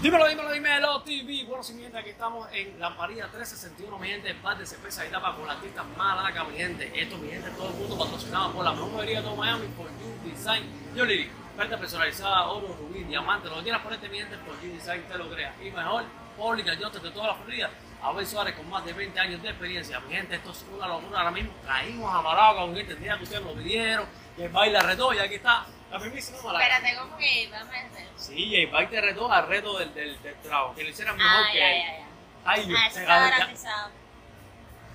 [0.00, 1.44] Dímelo, dímelo, dímelo, TV.
[1.44, 5.04] Bueno, si mi gente, aquí estamos en La María 1361, mi gente, bar de cerveza
[5.04, 6.92] y tapa con la artista Malaca, mi gente.
[6.94, 10.62] Esto, mi gente, todo el mundo patrocinado por la mayoría de Miami, por You Design.
[10.94, 14.54] Yo le digo, carta personalizada, oro, rubí, diamante, lo que quieras ponerte, mi gente, por
[14.62, 15.56] You Design, te lo creas.
[15.60, 16.04] Y mejor,
[16.36, 17.68] pública, yo de toda la Florida.
[18.00, 19.98] Abel Suárez con más de 20 años de experiencia.
[19.98, 21.50] Mi gente, esto es una locura ahora mismo.
[21.66, 24.06] Caímos a Malaca con este día que ustedes lo pidieron,
[24.36, 26.64] que baila reto, y aquí está la mismísima Malaca.
[26.76, 28.08] Espérate, ¿cómo que vamos a hacer?
[28.16, 31.30] Sí, J Bike te retó al reto del, del, del trago, que lo hicieran mejor
[31.32, 31.78] Ah, que ya, él.
[31.82, 32.06] ya, ya.
[32.44, 33.90] Ay, Ah, Dios, eso se está garantizado.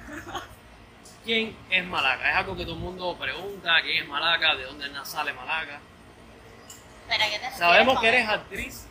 [1.23, 2.29] ¿Quién es Malaca?
[2.29, 4.55] Es algo que todo el mundo pregunta, ¿quién es Malaca?
[4.55, 5.79] ¿De dónde sale Malaca?
[7.01, 8.87] Espera, ¿qué te refieres Sabemos que eres actriz,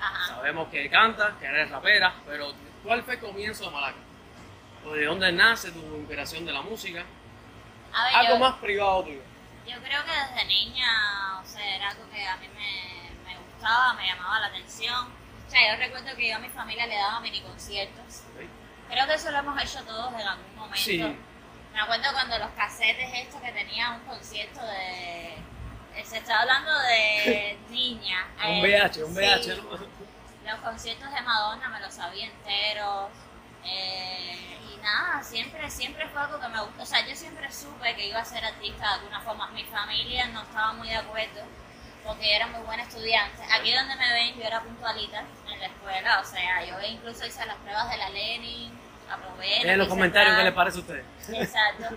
[0.00, 0.26] Ajá.
[0.36, 2.52] sabemos que cantas, que eres rapera, pero
[2.82, 3.98] ¿cuál fue el comienzo de Malaca?
[4.86, 7.04] ¿O de dónde nace tu inspiración de la música?
[7.92, 9.20] A ver, Algo yo, más privado tuyo.
[9.66, 13.94] Yo creo que desde niña, o sea, era algo que a mí me, me gustaba,
[13.94, 15.12] me llamaba la atención.
[15.46, 18.22] O sea, yo recuerdo que yo a mi familia le daba mini conciertos.
[18.88, 20.76] Creo que eso lo hemos hecho todos en algún momento.
[20.76, 20.98] Sí.
[21.72, 25.34] Me acuerdo cuando los casetes estos que tenían un concierto de...
[25.94, 28.26] eh, Se está hablando de niña.
[28.38, 29.20] Un eh, VH, un sí.
[29.20, 29.54] VH.
[30.46, 33.10] Los conciertos de Madonna me los sabía enteros.
[33.64, 36.82] Eh, y nada, siempre, siempre fue algo que me gustó.
[36.82, 39.48] O sea, yo siempre supe que iba a ser artista de alguna forma.
[39.50, 41.42] Mi familia no estaba muy de acuerdo
[42.04, 43.42] porque yo era muy buena estudiante.
[43.52, 46.20] Aquí donde me ven, yo era puntualita en la escuela.
[46.20, 48.72] O sea, yo incluso hice las pruebas de la Lenin,
[49.10, 49.60] aprobé.
[49.62, 50.44] En los hice comentarios, ¿qué tal.
[50.44, 51.04] les parece a ustedes?
[51.28, 51.96] Exacto.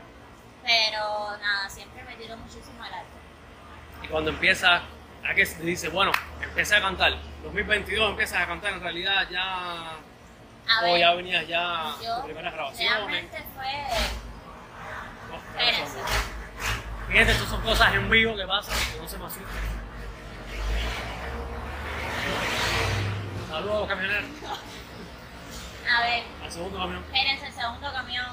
[0.64, 3.11] Pero nada, siempre me tiró muchísimo el arte.
[4.03, 4.81] Y cuando empiezas,
[5.25, 5.89] ¿a qué se dice?
[5.89, 7.14] Bueno, empecé a cantar.
[7.44, 9.97] 2022 empiezas a cantar, en realidad ya...
[10.67, 12.95] A o ver, ya venías ya yo tus primeras grabaciones.
[12.97, 13.72] realmente fue...
[15.59, 15.97] Espérense.
[17.08, 19.47] Fíjense, estas son cosas en vivo que pasan, que no se me asusten.
[23.50, 24.25] Saludos camioneros,
[25.91, 27.03] A ver, al segundo camión.
[27.03, 28.25] espérense el segundo camión.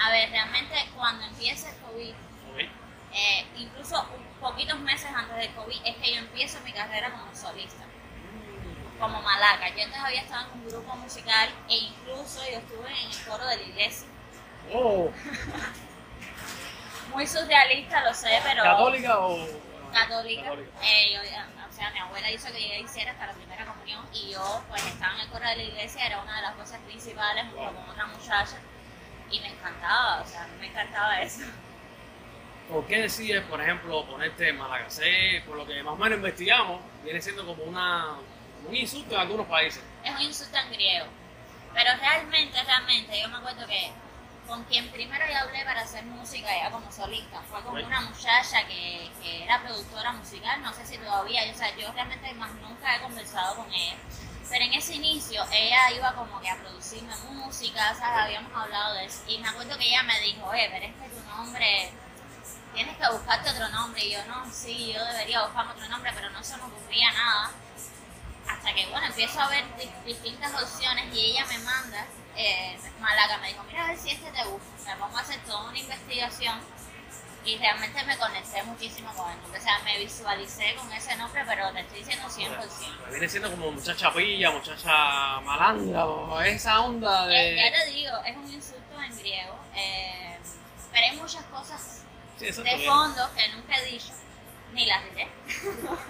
[0.00, 2.14] A ver, realmente cuando empieza el COVID,
[3.12, 7.32] eh, incluso un- poquitos meses antes del COVID, es que yo empiezo mi carrera como
[7.34, 7.84] solista,
[9.02, 9.68] como malaca.
[9.76, 13.44] Yo antes había estado en un grupo musical e incluso yo estuve en el coro
[13.46, 14.06] de la iglesia.
[14.72, 15.10] Oh,
[17.12, 18.62] Muy surrealista, lo sé, pero...
[18.62, 19.36] ¿católica o...?
[19.92, 20.42] católica.
[20.44, 20.70] Católica.
[20.82, 21.20] Eh, yo,
[21.68, 24.86] o sea, mi abuela hizo que yo hiciera hasta la primera comunión y yo pues
[24.86, 27.74] estaba en el coro de la iglesia, era una de las cosas principales junto Wow.
[27.74, 28.56] con otra muchacha
[29.30, 31.42] y me encantaba, o sea, me encantaba eso.
[32.70, 35.42] ¿Por qué decides, por ejemplo, ponerte Malagacé?
[35.46, 38.16] Por lo que más o menos investigamos, viene siendo como una,
[38.66, 39.82] un insulto en algunos países.
[40.04, 41.06] Es un insulto en griego,
[41.74, 43.92] pero realmente, realmente, yo me acuerdo que
[44.46, 47.40] con quien primero yo hablé para hacer música ya como solista.
[47.48, 51.74] Fue con una muchacha que, que era productora musical, no sé si todavía, o sea,
[51.76, 53.96] yo realmente más nunca he conversado con ella,
[54.50, 58.24] pero en ese inicio ella iba como que a producirme música, ¿sabes?
[58.24, 61.08] Habíamos hablado de eso, y me acuerdo que ella me dijo, oye, pero es que
[61.08, 61.92] tu nombre,
[62.74, 66.30] tienes que buscarte otro nombre, y yo, no, sí, yo debería buscarme otro nombre, pero
[66.30, 67.50] no se me ocurría nada,
[68.52, 73.38] hasta que, bueno, empiezo a ver di- distintas opciones y ella me manda, eh, Malaga
[73.38, 74.68] me dijo, mira a ver si este te gusta.
[74.86, 76.60] Me pongo a hacer toda una investigación
[77.44, 79.58] y realmente me conecté muchísimo con nombre.
[79.58, 83.10] O sea, me visualicé con ese nombre, pero te estoy diciendo 100%.
[83.10, 87.70] Viene siendo como muchacha pilla, muchacha malandra, o esa onda Eh, ya de...
[87.84, 90.38] te digo, es un insulto en griego, eh,
[90.92, 91.98] pero hay muchas cosas
[92.38, 94.12] Sí, de fondo que nunca he dicho,
[94.72, 95.28] ni las diré.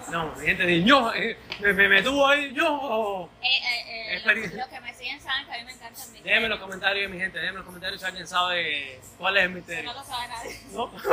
[0.09, 3.29] No, mi gente dice, yo, eh, me, me, me tuvo ahí, yo.
[3.41, 6.23] Eh, eh, los, los que me siguen saben que a mí me encanta el misterio.
[6.23, 9.43] Déjenme en los comentarios, mi gente, déjenme en los comentarios si alguien sabe cuál es
[9.43, 9.83] el misterio.
[9.93, 10.59] No lo sabe nadie.
[10.71, 10.91] ¿No?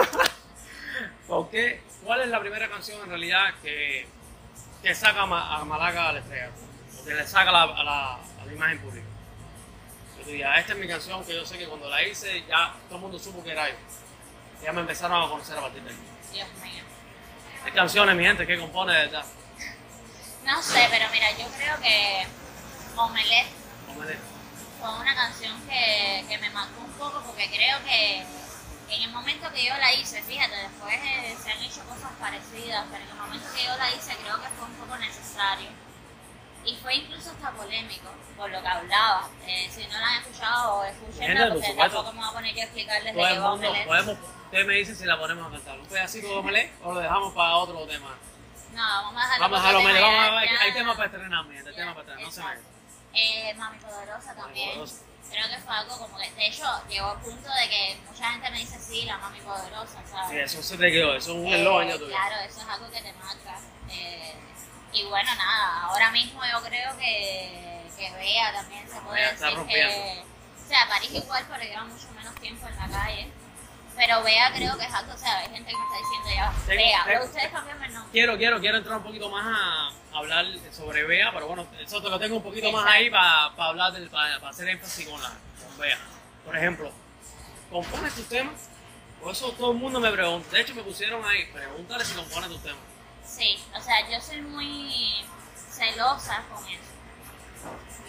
[2.04, 4.06] ¿Cuál es la primera canción en realidad que,
[4.82, 6.60] que saca a Ma- a Malaga al estrellato?
[7.00, 9.06] O que le saca la- a, la, a la imagen pública.
[10.24, 12.96] Tú digas, esta es mi canción que yo sé que cuando la hice ya todo
[12.96, 13.76] el mundo supo que era yo.
[14.62, 15.98] Ya me empezaron a conocer a partir de aquí.
[16.32, 16.84] Dios mío.
[17.64, 19.24] Hay canciones, mi gente, que compone de verdad.
[20.44, 22.26] No sé, pero mira, yo creo que
[22.96, 23.46] Omelette
[24.80, 28.24] fue una canción que, que me marcó un poco porque creo que
[28.90, 32.86] en el momento que yo la hice, fíjate, después eh, se han hecho cosas parecidas,
[32.90, 35.68] pero en el momento que yo la hice creo que fue un poco necesario.
[36.64, 39.28] Y fue incluso hasta polémico por lo que hablaba.
[39.46, 42.60] Eh, si no la han escuchado, escúchenla por porque tampoco me voy a poner yo
[42.60, 43.50] a explicarles de qué va
[43.86, 44.18] podemos,
[44.50, 45.78] ustedes me dicen si la ponemos a cantar.
[45.78, 48.16] ¿Un pedacito de Omelette o lo dejamos para otro tema?
[48.72, 51.44] No, vamos a dejarlo Vamos a dejarlo, vamos a ver, ya- hay temas para estrenar,
[51.44, 52.68] mi gente, temas para estrenar, no se me exacto.
[53.12, 54.68] Eh, Mami Poderosa también.
[54.70, 55.02] Poderosa.
[55.30, 58.50] Creo que fue algo como que, de hecho, llegó al punto de que mucha gente
[58.50, 60.30] me dice, sí, la Mami Poderosa, ¿sabes?
[60.30, 62.06] Sí, eso se te quedó, eso es un Eh, eslogan ya tuyo.
[62.08, 63.58] Claro, eso es algo que te marca.
[63.90, 64.34] Eh,
[64.92, 69.46] Y bueno, nada, ahora mismo yo creo que, que Bea también se puede Bea está
[69.46, 69.82] decir que...
[69.84, 70.22] rompiendo.
[70.24, 73.32] O sea, París igual, pero lleva mucho menos tiempo en la calle.
[74.00, 76.52] Pero Bea creo que es algo, o sea, hay gente que me está diciendo ya,
[76.66, 78.12] tengo- pero ustedes cambian el nombre.
[78.12, 82.08] Quiero, quiero, quiero entrar un poquito más a hablar sobre Bea, pero bueno, eso te
[82.08, 85.76] lo tengo un poquito más ahí para hablar, del, para hacer énfasis con, la, con
[85.78, 85.98] Bea.
[86.46, 86.90] Por ejemplo,
[87.70, 88.54] ¿compones tus temas?
[89.20, 90.48] Por eso todo el mundo me pregunta.
[90.50, 92.80] De hecho, me pusieron ahí, pregúntale si compones tus temas.
[93.26, 95.12] Sí, o sea, yo soy muy
[95.76, 96.80] celosa con eso.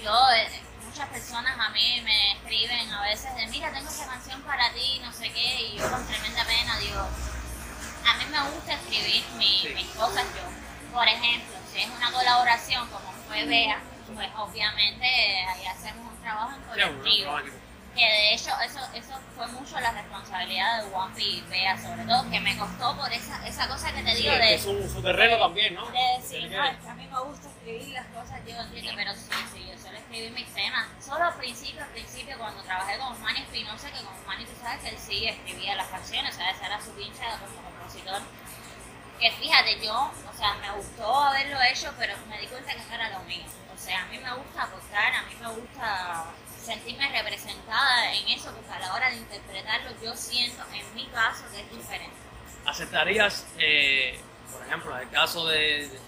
[0.03, 4.41] Yo, eh, muchas personas a mí me escriben a veces de, mira, tengo esta canción
[4.41, 8.73] para ti, no sé qué, y yo con tremenda pena digo, a mí me gusta
[8.73, 9.73] escribir mi- Sí.
[9.75, 10.91] mis cosas yo.
[10.93, 13.79] Por ejemplo, si es una colaboración como fue Bea,
[14.13, 17.37] pues obviamente ahí hacemos un trabajo en colectivo.
[17.95, 22.39] Que de hecho eso, eso fue mucho la responsabilidad de y Bea sobre todo, que
[22.39, 25.75] me costó por esa, esa cosa que te digo de es su, su terreno también,
[25.75, 25.85] ¿no?
[25.87, 29.13] de decir, no, es que a mí me gusta escribir las cosas, yo entiendo, pero
[29.13, 30.87] sí, sí, yo suelo escribir mis temas.
[30.99, 34.81] Solo al principio, al principio, cuando trabajé con Manny Espinosa, que con Manny tú sabes
[34.81, 38.21] que él sí escribía las canciones, o sea, esa era su pincha como compositor.
[39.19, 42.95] Que fíjate, yo, o sea, me gustó haberlo hecho, pero me di cuenta que no
[42.95, 43.43] era lo mío.
[43.73, 46.25] O sea, a mí me gusta aportar, a mí me gusta
[46.65, 51.43] sentirme representada en eso, porque a la hora de interpretarlo yo siento, en mi caso,
[51.51, 52.15] que es diferente.
[52.65, 54.19] ¿Aceptarías, eh,
[54.51, 55.99] por ejemplo, en el caso de, de-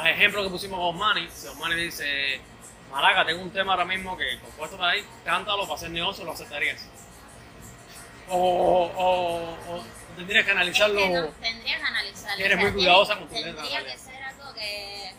[0.00, 2.40] el ejemplo que pusimos con Osmani, si Osmani dice,
[2.90, 6.32] Malaca, tengo un tema ahora mismo que compuesto para ahí, cántalo para hacer negocio, ¿lo
[6.32, 6.80] aceptarías?
[8.28, 8.36] O,
[8.96, 9.84] o, o
[10.16, 10.98] tendrías que analizarlo.
[11.00, 12.44] Es que no, tendría que analizarlo.
[12.44, 15.12] Eres O sea, muy cuidadosa con letras, Tendría que ser algo que,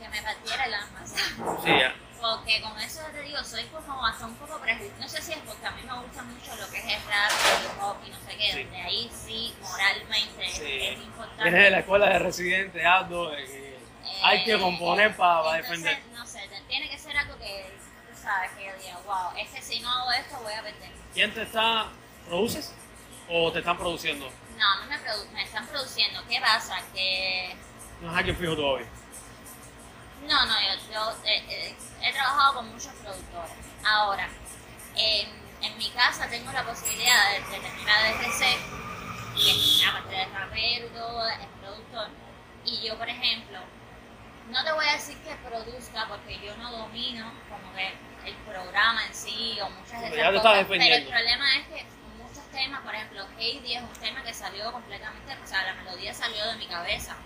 [0.00, 1.00] que me partiera el alma.
[1.06, 1.94] Sí, ya.
[2.36, 5.00] Porque con eso te digo, soy como hasta un poco prejuiciosa.
[5.02, 7.30] No sé si es porque a mí me gusta mucho lo que es el rap,
[7.30, 8.62] el hip hop y no sé qué, Sí.
[8.64, 10.62] donde ahí sí, moralmente, Sí.
[10.82, 11.42] es importante.
[11.44, 13.80] Vienes de la escuela de residente, de que
[14.22, 16.02] hay que Eh, componer para entonces, defender.
[16.14, 17.66] No sé, tiene que ser algo que
[18.12, 20.90] tú sabes que yo diga, wow, es que si no hago esto voy a perder.
[21.14, 21.86] ¿Quién te está,
[22.28, 22.72] produces
[23.28, 24.30] o te están produciendo?
[24.56, 26.22] No, me, produ- me están produciendo.
[26.28, 26.76] ¿Qué pasa?
[26.94, 27.56] Que
[28.02, 28.86] No es alguien fijo todavía.
[30.26, 33.52] No, no, yo, yo, eh, eh, he trabajado con muchos productores.
[33.84, 34.28] Ahora,
[34.96, 35.28] en,
[35.62, 38.40] en mi casa tengo la posibilidad de, de tener a DRC,
[39.34, 42.08] que es aparte de rapero y todo, es productor.
[42.64, 43.58] Y yo, por ejemplo,
[44.50, 47.94] no te voy a decir que produzca porque yo no domino como que
[48.28, 50.66] el programa en sí o muchas de esas ya cosas.
[50.68, 51.86] Pero el problema es que
[52.18, 56.12] muchos temas, por ejemplo, Heidi es un tema que salió completamente, o sea, la melodía
[56.12, 57.16] salió de mi cabeza.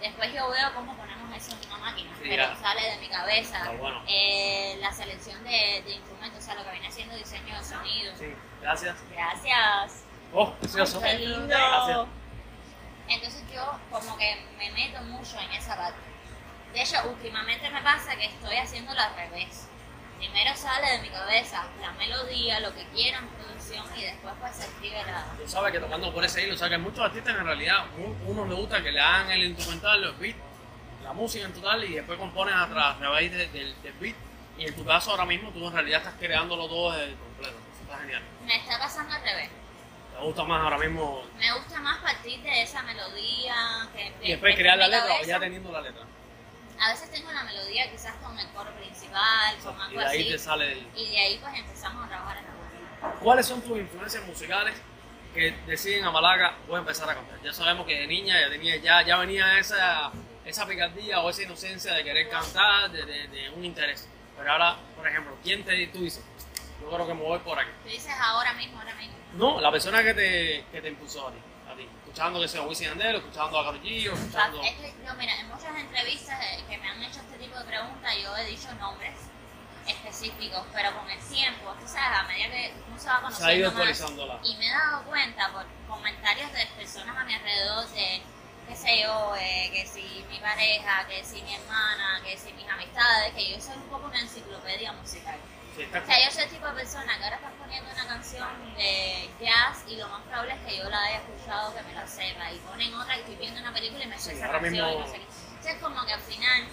[0.00, 2.56] Después yo veo cómo ponemos eso en una máquina, Sí, pero ya.
[2.56, 3.70] sale de mi cabeza.
[3.80, 4.02] Bueno.
[4.06, 8.14] Eh, la selección de, de instrumentos, o sea, lo que viene siendo diseño de sonido.
[8.16, 8.96] Sí, gracias.
[9.10, 10.04] Gracias.
[10.32, 11.00] Oh, precioso.
[11.00, 11.46] Qué lindo.
[11.48, 12.06] Gracias.
[13.08, 15.98] Entonces yo como que me meto mucho en esa parte.
[16.72, 19.66] De hecho, últimamente me pasa que estoy haciéndolo al revés.
[20.18, 24.56] Primero sale de mi cabeza la melodía, lo que quiero en producción y después pues
[24.56, 25.24] se escribe la...
[25.40, 28.18] Tú sabes que tocando por ese hilo, o sea que muchos artistas en realidad, un-
[28.26, 30.38] unos les gusta que le hagan el instrumental, los beats,
[31.04, 34.16] la música en total y después compones a tra- a través de- del, del beat.
[34.58, 37.56] Y en tu caso ahora mismo tú en realidad estás creándolo todo desde el completo.
[37.72, 38.22] Eso está genial.
[38.44, 39.50] Me está pasando al revés.
[40.18, 43.54] ¿Te gusta más ahora mismo Me gusta más partir de esa melodía
[43.94, 44.12] que...
[44.20, 46.02] y después crear la letra o ya teniendo la letra?
[46.80, 50.20] A veces tengo la melodía quizás con el coro principal, con Y algo de ahí
[50.22, 50.30] así.
[50.30, 50.86] te sale el...
[50.96, 53.20] Y de ahí pues empezamos a trabajar en la melodía.
[53.20, 54.74] ¿Cuáles son tus influencias musicales
[55.34, 57.40] que deciden a Malaga voy a empezar a cantar?
[57.42, 60.10] Ya sabemos que de niña ya, tenía, ya, ya venía esa,
[60.44, 64.08] esa picardía o esa inocencia de querer cantar, de, de- de un interés.
[64.36, 66.24] Pero ahora, por ejemplo, ¿quién te tú dices?
[66.80, 67.70] Yo creo que me voy por aquí.
[67.82, 69.14] Tú dices ahora mismo, ahora mismo.
[69.34, 71.38] No, la persona que te, que te impulsó a ti.
[72.18, 74.60] Escuchando que sea Wisin y Yandel, escuchando a Karol G, o escuchando...
[74.60, 76.36] Es que, no, mira, en muchas entrevistas
[76.68, 79.14] que me han hecho este tipo de preguntas, yo he dicho nombres
[79.86, 83.54] específicos, pero con el tiempo, tú sabes, a medida que uno se va Se ha
[83.54, 87.86] ido conociendo más, y me he dado cuenta por comentarios de personas a mi alrededor
[87.90, 88.22] de,
[88.66, 92.68] qué sé yo, eh, que si mi pareja, que si mi hermana, que si mis
[92.68, 95.38] amistades, que yo soy un poco una enciclopedia musical.
[95.78, 98.06] Sí, está- O sea, yo soy el tipo de persona que ahora están poniendo una
[98.08, 101.92] canción de jazz y lo más probable es que yo la haya escuchado, que me
[101.94, 102.50] la sepa.
[102.52, 104.80] Y ponen otra y estoy viendo una película y me sé Sí, esa canción y
[104.80, 105.26] mismo- no sé qué.
[105.48, 106.64] Entonces, como que al final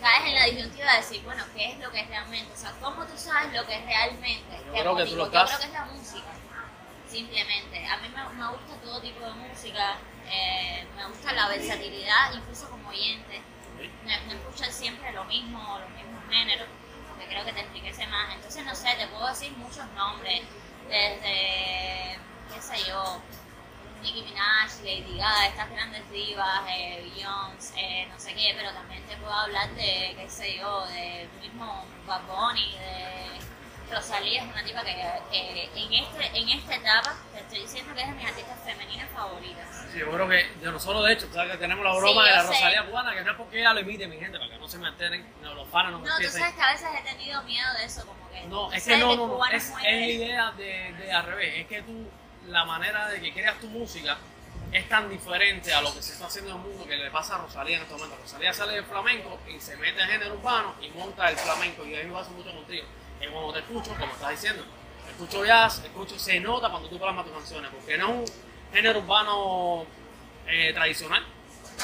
[0.00, 2.52] caes en la disyuntiva de decir, bueno, ¿qué es lo que es realmente?
[2.52, 4.56] O sea, ¿cómo tú sabes lo que es realmente?
[4.66, 6.28] Yo creo que tú lo Yo creo que es la música,
[7.08, 7.86] simplemente.
[7.86, 9.96] A mí me, me gusta todo tipo de música,
[10.30, 13.40] eh, me gusta la versatilidad, incluso como oyente
[14.04, 16.68] no, no escuchar siempre lo mismo, los mismos géneros,
[17.32, 18.34] creo que te enriquece más.
[18.34, 20.42] Entonces, no sé, te puedo decir muchos nombres,
[20.88, 22.18] desde,
[22.52, 23.20] qué sé yo,
[24.02, 29.02] Nicki Minaj, Lady Gaga, estas grandes divas, eh, Beyoncé, eh, no sé qué, pero también
[29.06, 34.64] te puedo hablar de, qué sé yo, de mismo Bad Bunny, de Rosalía, es una
[34.64, 34.94] tipa que,
[35.30, 39.08] que en, este, en esta etapa te estoy diciendo que es de mis artistas femeninas
[39.10, 39.86] favoritas.
[39.92, 42.34] Sí, yo creo que de nosotros, de hecho, sabes que tenemos la broma Sí, de
[42.36, 42.48] la sé.
[42.48, 44.88] Rosalía cubana, que no es porque ella lo imite, mi gente, para no se me
[44.88, 46.40] enteren, no, los fans no me No, tú empiecen.
[46.40, 48.42] sabes que a veces he tenido miedo de eso, como que...
[48.46, 52.08] No, es que no, no, es, la idea de, de al revés, es que tú,
[52.48, 54.16] la manera de que creas tu música
[54.72, 57.34] es tan diferente a lo que se está haciendo en el mundo que le pasa
[57.34, 58.20] a Rosalía en estos momentos.
[58.22, 61.94] Rosalía sale del flamenco y se mete en género urbano y monta el flamenco y
[61.94, 62.86] a mí me pasa mucho contigo.
[63.20, 64.64] Es cuando te escucho, como estás diciendo,
[65.10, 69.00] escucho jazz, escucho, se nota cuando tú plasmas tus canciones, porque no es un género
[69.00, 69.84] urbano
[70.46, 71.22] eh, tradicional,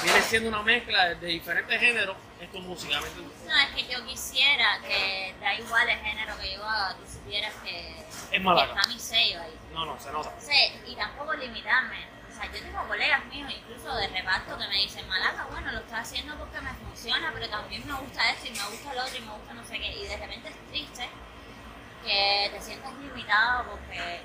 [0.03, 3.37] viene siendo una mezcla de, de diferentes géneros, es tu música, ¿me entiendes?
[3.47, 7.53] No, es que yo quisiera que da igual el género que yo haga, tú supieras
[7.65, 9.59] que, Es que está mi sello ahí.
[9.73, 10.33] No, no, se nota.
[10.41, 12.07] Sí, y tampoco limitarme.
[12.31, 15.79] O sea, yo tengo colegas míos, incluso de reparto, que me dicen, Malaca, bueno, lo
[15.79, 19.17] estás haciendo porque me funciona, pero también me gusta esto y me gusta lo otro
[19.17, 19.97] y me gusta no sé qué.
[19.97, 21.09] Y de repente es triste
[22.05, 24.23] que te sientas limitado porque,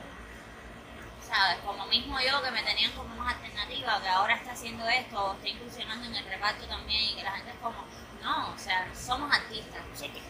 [1.34, 1.58] ¿sabes?
[1.66, 5.34] Como mismo yo, que me tenían como más alternativa, que ahora está haciendo esto, o
[5.34, 7.86] está incursionando en el reparto también, y que la gente es como,
[8.22, 9.82] no, o sea, somos artistas.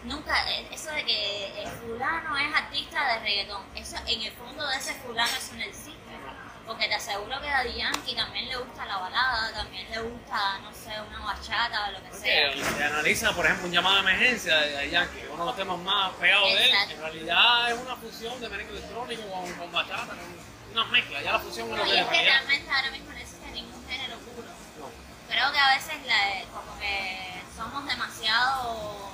[0.04, 4.66] Nunca, eh, eso de que el fulano es artista de reggaetón, eso en el fondo
[4.68, 5.94] de ese fulano eso no existe.
[6.66, 10.60] Porque te aseguro que a Daddy Yankee también le gusta la balada, también le gusta,
[10.60, 12.54] no sé, una bachata o lo que sea.
[12.54, 16.14] Se analiza, por ejemplo, un llamado de emergencia de Yankee, uno de los temas más
[16.14, 16.72] pegados de él.
[16.90, 20.43] En realidad es una fusión de merengue electrónico con, con bachata, con
[20.74, 21.22] una mezcla.
[21.22, 24.18] Ya la fusión es lo No, es que realmente ahora mismo no existe ningún género
[24.20, 24.48] puro.
[24.80, 24.90] No.
[25.30, 29.10] Creo que a veces la- como que somos demasiado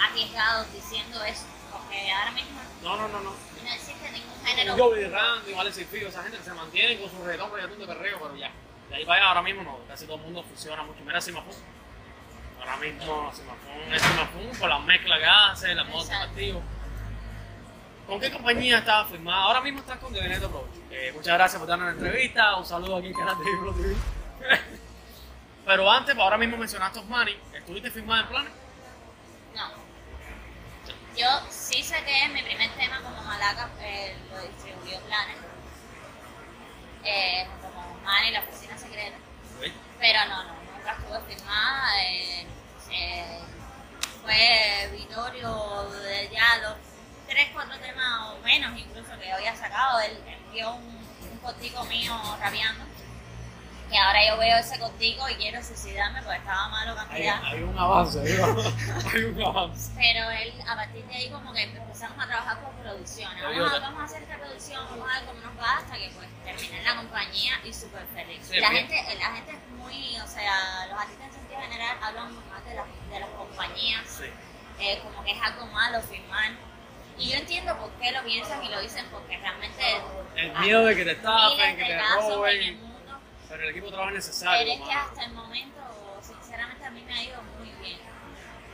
[0.00, 3.30] arriesgados diciendo eso, porque ahora mismo No, no, no, no.
[3.30, 7.18] no existe ningún género Joey Randy, Alex Figo, esa gente que se mantienen con su
[7.24, 8.50] reggaetón, reggaetón de perreo, pero ya.
[8.90, 11.00] De ahí para allá ahora mismo no, casi todo el mundo funciona mucho.
[11.04, 11.54] Mira Simafún.
[12.60, 16.62] Ahora mismo Simafún es Simafún por las mezclas que hace, la moda activo.
[18.06, 19.42] ¿Con qué compañía estás firmada?
[19.42, 20.68] Ahora mismo estás con De Veneto Pro.
[20.90, 22.56] Eh, muchas gracias por darnos la entrevista.
[22.56, 23.96] Un saludo aquí en Canal de Pro TV.
[25.64, 27.36] Pero antes, ahora mismo mencionaste Osmani.
[27.54, 28.52] ¿Estuviste firmada en planes?
[29.56, 29.70] No.
[31.16, 35.36] Yo sí sé que mi primer tema como Malaca eh, lo distribuyó Planet,
[37.04, 39.16] eh, con Manny, la oficina secreta,
[39.60, 39.72] Sí.
[39.98, 42.04] pero no, no, nunca estuve firmada.
[42.04, 42.46] eh,
[44.22, 46.76] fue Vittorio de ya los
[47.28, 50.84] tres, cuatro temas o menos incluso que yo había sacado, él envió un,
[51.32, 52.84] un cortico mío rapeando.
[53.90, 57.40] Que ahora yo veo ese cortico y quiero suicidarme porque estaba malo cantidad.
[57.44, 58.58] hay un avance, hay un,
[59.14, 59.92] hay un avance.
[59.94, 63.36] Pero él, a partir de ahí, como que empezamos a trabajar con producciones.
[63.36, 65.76] Te Vamos a, digo, vamos a hacer esta producción, vamos a ver cómo nos va
[65.78, 66.28] hasta que pues
[66.72, 68.40] en la compañía y súper feliz.
[68.50, 68.88] Sí, la, bien.
[68.88, 72.74] gente, la gente es muy, o sea, los artistas en sentido general hablan más de,
[72.74, 74.24] las de las compañías, Sí.
[74.80, 76.50] eh, como que es algo malo firmar.
[77.18, 79.82] Y yo entiendo por qué lo piensan y lo dicen, porque realmente
[80.36, 82.80] El miedo de que te estafen, que te casos en el roben.
[82.80, 83.18] mundo.
[83.48, 84.58] Pero el equipo de trabajo es necesario.
[84.74, 85.80] Pero es que hasta el momento,
[86.20, 87.98] sinceramente, a mí me ha ido muy bien.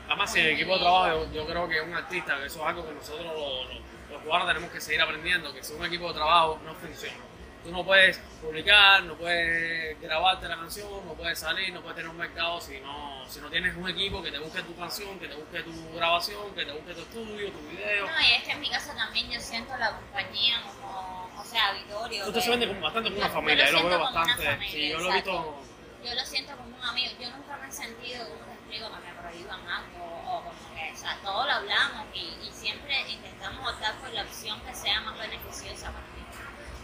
[0.09, 2.61] Además, si el equipo de trabajo, yo, yo creo que es un artista, que eso
[2.61, 3.81] es algo que nosotros los, los,
[4.11, 7.17] los cubanos tenemos que seguir aprendiendo, que si un equipo de trabajo no funciona.
[7.65, 12.11] Tú no puedes publicar, no puedes grabarte la canción, no puedes salir, no puedes tener
[12.11, 15.29] un mercado si no, si no tienes un equipo que te busque tu canción, que
[15.29, 18.07] te busque tu grabación, que te busque tu estudio, tu video.
[18.11, 21.73] No, y es que en mi caso también yo siento la compañía como, o sea,
[21.73, 22.25] Vittorio.
[22.25, 24.45] Tú te como bastante como una Yo- familia, yo yo lo lo veo bastante.
[24.45, 25.63] familia, Sí, yo lo he visto.
[26.05, 27.13] Yo lo siento como un amigo.
[27.21, 30.93] Yo nunca me he sentido, como te explico, que me prohíban algo o como que,
[30.93, 35.01] o sea, todo lo hablamos y, y siempre intentamos optar por la opción que sea
[35.03, 36.22] más beneficiosa para mí.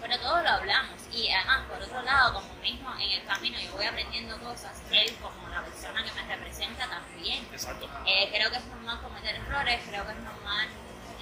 [0.01, 3.73] Pero todo lo hablamos y además, por otro lado, como mismo en el camino yo
[3.73, 7.47] voy aprendiendo cosas, él como la persona que me representa también.
[7.53, 7.89] Exacto.
[8.07, 10.69] Eh, creo que es normal cometer errores, creo que es normal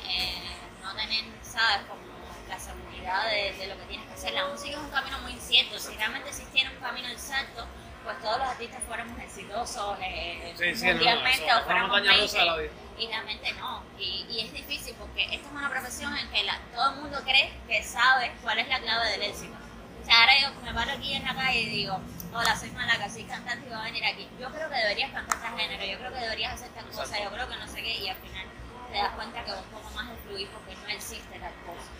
[0.06, 1.86] eh, no tener, ¿sabes?
[1.88, 2.02] Como
[2.48, 4.34] la seguridad de, de lo que tienes que hacer.
[4.34, 5.78] La música es un camino muy incierto.
[5.78, 7.66] Si realmente existiera un camino exacto,
[8.06, 12.02] pues todos los artistas fuéramos exitosos eh, Sí, sí, no, no, mundialmente eso, o fuéramos
[12.02, 12.70] mainstream.
[12.98, 13.82] Y realmente no.
[13.98, 17.20] Y, y es difícil porque esta es una profesión en que la- todo el mundo
[17.24, 19.54] cree que sabe cuál es la clave del éxito.
[20.02, 22.00] O sea, ahora yo me paro aquí en la calle y digo,
[22.32, 24.28] hola, soy Malaca, soy cantante y voy a venir aquí.
[24.40, 27.24] Yo creo que deberías cantar tal género, yo creo que deberías hacer tal cosa, Exacto.
[27.24, 28.46] yo creo que no sé qué, y al final
[28.92, 31.90] te das cuenta que un poco más de fluir porque no existe tal cosa.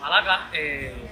[0.00, 1.08] Malaca, eh,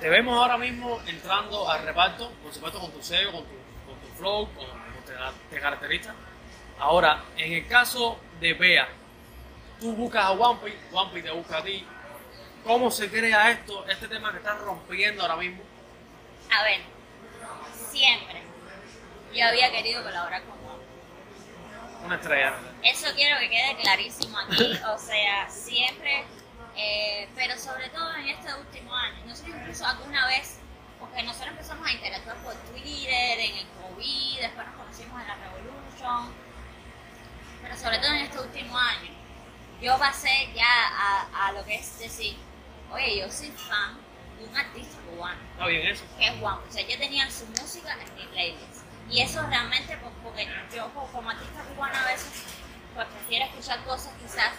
[0.00, 3.54] te vemos ahora mismo entrando al reparto, por supuesto con tu sello, con tu,
[3.86, 5.14] con tu flow, con como te,
[5.50, 6.14] te caracteriza.
[6.78, 8.88] Ahora, en el caso de Bea,
[9.80, 11.84] tú buscas a Wampi, Wampi te busca a ti.
[12.64, 15.62] ¿Cómo se crea esto, este tema que estás rompiendo ahora mismo?
[16.50, 16.80] A ver,
[17.90, 18.42] siempre
[19.34, 20.76] yo había querido colaborar con Juan.
[22.04, 22.54] Una estrella.
[22.82, 26.24] Eso quiero que quede clarísimo aquí, o sea, siempre,
[26.76, 29.24] eh, pero sobre todo en este último año.
[29.26, 30.58] Nosotros incluso alguna vez,
[31.00, 35.34] porque nosotros empezamos a interactuar por Twitter, en el COVID, después nos conocimos en la
[35.36, 36.32] Revolution,
[37.62, 39.10] pero sobre todo en este último año,
[39.80, 42.36] yo pasé ya a, a lo que es decir,
[42.90, 43.96] oye, yo soy fan
[44.38, 46.04] de un artista cubano, bien eso.
[46.18, 46.58] que es Juan.
[46.68, 48.82] O sea, yo tenía su música en mi playlist.
[49.10, 52.30] Y eso realmente, porque yo co- como artista cubana a veces,
[52.94, 54.50] pues prefiero escuchar cosas quizás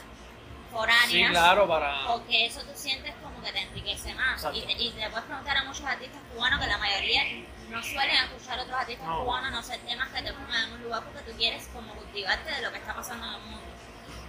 [0.71, 1.09] foráneas.
[1.09, 2.05] Sí, claro, para...
[2.07, 4.45] Porque eso tú sientes como que te enriquece más.
[4.53, 7.23] Y te, y te puedes preguntar a muchos artistas cubanos que la mayoría
[7.69, 9.23] no suelen escuchar otros artistas No.
[9.25, 12.51] cubanos, no sé, temas que te pongan en un lugar porque tú quieres como cultivarte
[12.51, 13.65] de lo que está pasando en el mundo.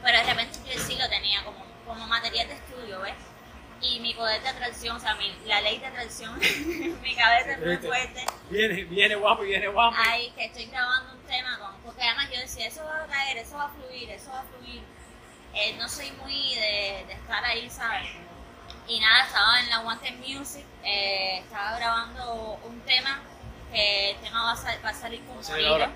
[0.03, 3.15] Pero de repente yo sí lo tenía como, como material de estudio, ¿ves?
[3.83, 6.39] Y mi poder de atracción, o sea, mi, la ley de atracción,
[7.03, 8.27] mi cabeza es muy fuerte.
[8.51, 9.97] Viene, viene guapo, viene guapo.
[10.07, 13.39] Ahí que estoy grabando un tema con, porque además yo decía, eso va a caer,
[13.39, 14.83] eso va a fluir, eso va a fluir.
[15.55, 18.09] Eh, no soy muy de, de estar ahí, ¿sabes?
[18.87, 23.21] Y nada, estaba en la Wanted Music, eh, estaba grabando un tema,
[23.73, 25.91] que el tema va a, sal- va a salir con ahora.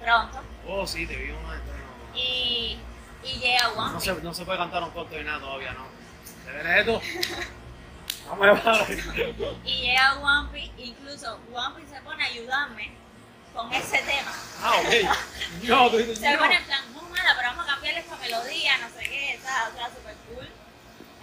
[0.00, 0.40] pronto.
[0.66, 1.84] Oh, sí, te vi una estreno.
[2.14, 2.78] Y,
[3.22, 5.86] y llega No One se, no se puede cantar un corto ni nada todavía, ¿no?
[6.46, 7.00] ¿De llevar.
[9.64, 12.92] Y llega Wampi, incluso Wampi se pone a ayudarme
[13.54, 14.32] con ese tema.
[14.62, 14.88] Ah, ok.
[15.98, 16.80] Dices, Se pone en plan,
[17.36, 20.48] pero vamos a cambiarle esta melodía, no sé qué, está, o sea, súper cool.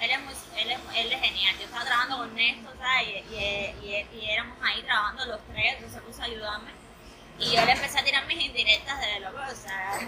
[0.01, 1.55] Él es, muy, él, es, él es genial.
[1.59, 3.07] Yo estaba trabajando con Néstor, ¿sabes?
[3.07, 6.71] Y, y, y, y éramos ahí trabajando los tres, entonces se puso a ayudarme.
[7.37, 9.99] Y yo le empecé a tirar mis indirectas de loco, o sea,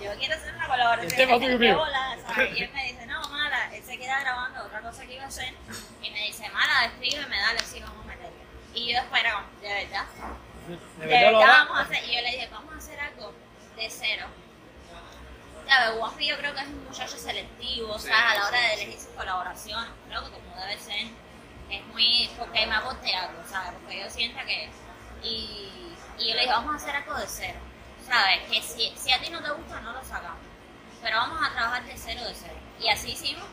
[0.00, 1.10] yo quiero hacer una colaboración.
[1.10, 1.78] El tema que tuyo te mío.
[1.78, 2.58] bola, ¿sabes?
[2.58, 5.28] Y él me dice, no, mala, él se queda grabando otra cosa que iba a
[5.28, 5.54] hacer.
[6.02, 8.42] Y me dice, mala, escríbeme, dale, sí, vamos a meterle.
[8.74, 10.04] Y yo después era como, de verdad.
[10.98, 13.34] De verdad vamos a hacer, y yo le dije, vamos a hacer algo
[13.76, 14.26] de cero.
[15.98, 18.24] Wampi yo creo que es un muchacho selectivo, Sí, ¿sabes?
[18.24, 21.06] A la hora de elegir sus colaboraciones, creo que como debe ser,
[21.70, 23.72] es muy, porque me aporte algo, ¿sabes?
[23.80, 24.68] Porque yo siento que,
[25.22, 27.58] y, y yo le dije, vamos a hacer algo de cero,
[28.06, 28.40] ¿sabes?
[28.50, 30.40] Que si, si a ti no te gusta, no lo sacamos,
[31.02, 32.54] pero vamos a trabajar de cero, de cero.
[32.80, 33.46] Y así hicimos,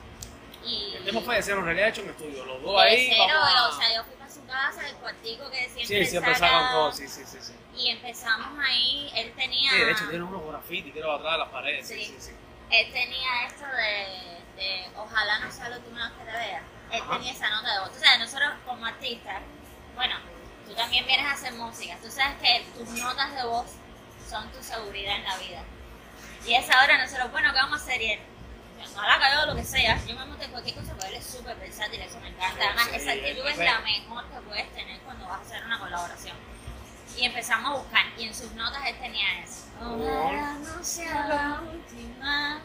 [0.66, 0.94] y...
[0.98, 2.46] El tema fue de cero, en realidad hecho un estudio.
[2.46, 3.08] Los dos de ahí.
[3.10, 6.34] cero, vamos a- o sea, yo fui su casa, el cuartico que siempre Sí, siempre
[6.36, 7.38] saca, sacan todo, sí, sí, sí.
[7.42, 7.54] sí.
[7.76, 9.72] y empezamos ahí, él tenía...
[9.72, 11.88] Sí, de hecho tiene unos graffiti, creo, atrás de las paredes.
[11.88, 12.06] Sí, Sí.
[12.06, 12.32] sí, sí.
[12.72, 16.64] Él tenía esto de, de ojalá no sea la última vez que te vea.
[16.92, 17.14] Él Ajá.
[17.18, 17.90] tenía esa nota de voz.
[18.00, 19.42] Sabes, nosotros como artistas,
[19.96, 20.16] bueno,
[20.68, 21.98] tú también vienes a hacer música.
[22.02, 23.66] Tú sabes que tus notas de voz
[24.30, 25.64] son tu seguridad en la vida.
[26.46, 28.02] Y a esa hora nosotros, bueno, ¿qué vamos a hacer?
[28.04, 28.20] Y él,
[28.84, 30.00] ojalá que yo lo que sea.
[30.06, 32.66] Yo me monté cualquier cosa, pero él es súper versátil, eso me encanta.
[32.66, 35.80] Además, Sí, esa actitud es la mejor que puedes tener cuando vas a hacer una
[35.80, 36.36] colaboración.
[37.18, 39.66] Y empezamos a buscar, y en sus notas él tenía eso.
[39.82, 42.62] Ojalá no sea la última.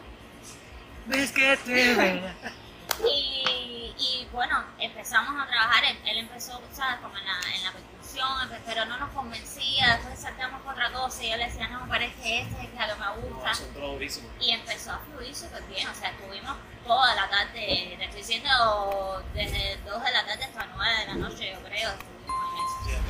[1.07, 2.35] ¿Ves que te vea?
[3.03, 6.99] Y, y bueno, empezamos a trabajar, él, él empezó, ¿sabes?
[7.01, 11.29] Como en la, en la percusión, pero no nos convencía, después saltamos otra cosa y
[11.31, 13.51] yo le decía, no, es que este es que me No, gusta.
[13.75, 14.29] durísimo.
[14.39, 16.55] Y empezó a fluir súper bien, o sea, estuvimos
[16.85, 21.13] toda la tarde, te estoy diciendo desde 2 de la tarde hasta 9 de la
[21.15, 23.05] noche, yo creo, estuvimos en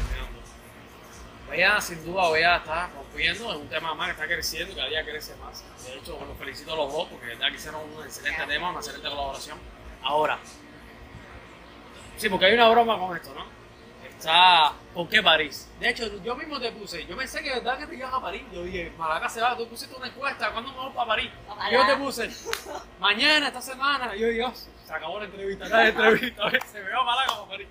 [1.76, 1.82] eso.
[1.82, 5.04] Sin duda, Bea está rompiendo, es un tema más que está creciendo y cada día
[5.06, 5.63] crece más.
[5.84, 8.69] De hecho, los felicito a los dos porque de verdad que hicieron un excelente tema,
[8.71, 9.60] una excelente colaboración.
[10.05, 10.37] Ahora,
[12.15, 13.43] sí, porque hay una broma con esto, ¿no?
[14.07, 15.67] Está, ¿por qué París?
[15.79, 18.21] De hecho, yo mismo te puse, yo pensé que de verdad que te ibas a
[18.21, 18.43] París.
[18.53, 21.31] Yo dije, Malaca se va, tú pusiste una encuesta, ¿cuándo me voy para París?
[21.49, 21.71] Ojalá.
[21.71, 22.29] Yo te puse,
[22.99, 24.15] mañana, esta semana.
[24.15, 27.67] Y yo digo, se acabó la entrevista, la entrevista, se me va Malaca para París.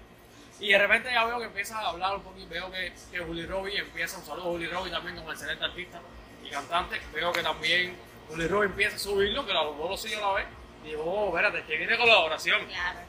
[0.59, 3.47] Y de repente ya veo que empiezas a hablar un poquito, veo que, que Juli
[3.47, 6.01] Robbie empieza, un saludo a Juli Robbie también como excelente artista
[6.45, 7.97] y cantante, veo que también
[8.29, 10.47] Juli Robbie empieza a subirlo, que a los dos lo sigo a la vez,
[10.85, 12.65] digo, oh, espérate, que viene colaboración.
[12.67, 13.01] Claro.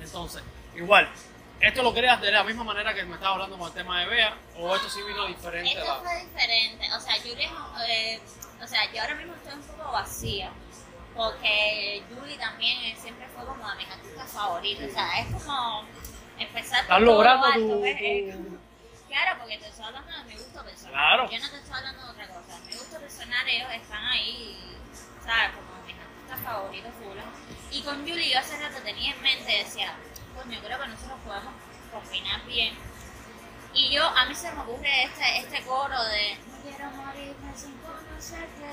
[0.00, 0.42] Entonces,
[0.74, 1.08] igual,
[1.60, 4.06] ¿esto lo creas de la misma manera que me estaba hablando con el tema de
[4.06, 5.70] Bea, o esto sí vino diferente?
[5.72, 7.50] Esto la- fue diferente, o sea, Julie,
[7.88, 8.20] eh,
[8.62, 10.50] o sea, yo ahora mismo estoy un poco vacía,
[11.14, 15.84] porque Julie también eh, siempre fue como de mis artistas favoritos, o sea, es como
[16.38, 17.96] empezar Estás logrando alto, tu- ¿ves?
[17.98, 18.38] tu- Eh,
[19.08, 21.30] Claro, porque te estoy hablando de mi gusto personal, Claro.
[21.30, 24.76] yo no te estoy hablando de otra cosa, mi gusto personal ellos están ahí,
[25.24, 25.50] ¿sabes?
[26.28, 27.18] Artistas favoritos full.
[27.70, 29.94] Y con Julie yo hace rato tenía en mente, decía,
[30.34, 31.54] coño, creo que nosotros podemos
[31.92, 32.76] combinar bien
[33.76, 37.76] y yo, a mí se me ocurre este, este coro de No quiero morirme sin
[37.78, 38.64] conocerte,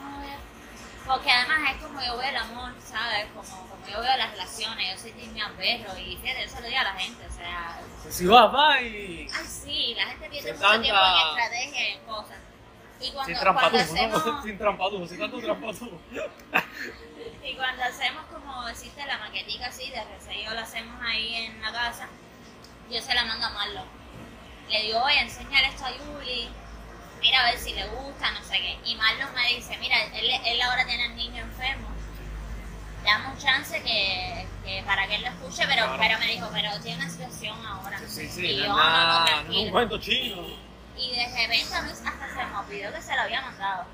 [0.00, 1.06] no voy a-".
[1.06, 3.26] Porque además es como yo veo el amor, ¿sabes?
[3.34, 6.66] Como, como yo veo las relaciones, yo soy Timmy Perro y fíjate, yo se lo
[6.66, 7.80] digo a la gente, o sea...
[8.10, 9.28] Si vas, va y...
[9.32, 12.38] Ay, sí, la gente pierde Sin mucho tiempo en estrategia y en cosas.
[13.00, 14.26] Y cuando, Sin cuando trampatujo, hacemos...
[14.26, 14.42] ¿no?
[14.42, 16.00] Sin trampatujo, sin tanto trampatujo.
[17.44, 21.72] Y cuando hacemos como existe la maquetica así de resello, la hacemos ahí en la
[21.72, 22.06] casa,
[22.90, 23.86] yo se la mando a Marlon.
[24.68, 26.48] Le digo, oye, enséñale esto a Yuli,
[27.22, 28.78] mira a ver si le gusta, no sé qué.
[28.84, 31.88] Y Marlon me dice, mira, él, él ahora tiene al niño enfermo.
[33.02, 35.96] Dame un chance que, que para que él lo escuche, pero, Claro.
[35.98, 37.98] pero me dijo, pero tiene una situación ahora.
[38.06, 40.67] Sí, sí, y no yo, no, no, un cuento chino.
[40.98, 43.86] Y de repente a mí hasta se me olvidó que se lo había mandado.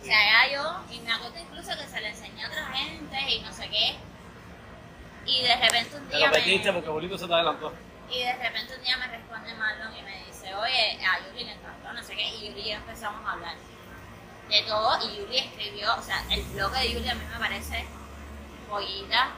[0.00, 3.16] O sea, ya yo, y me acuerdo incluso que se le enseñó a otra gente
[3.30, 3.96] y no sé qué.
[5.26, 7.72] Y de repente un Te día lo me, porque Bolito se te adelantó.
[8.10, 11.52] y de repente un día me responde Marlon y me dice, oye, a Yuri le
[11.52, 13.54] encantó, no sé qué, y Yuri y yo empezamos a hablar
[14.48, 17.84] de todo, y Yuri escribió, o sea, el blog de Yuri a mí me parece
[18.68, 19.28] joyita,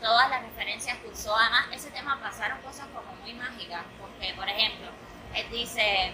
[0.00, 4.48] todas las referencias que usó, además ese tema pasaron cosas como muy mágicas, porque por
[4.48, 4.88] ejemplo,
[5.34, 6.12] él dice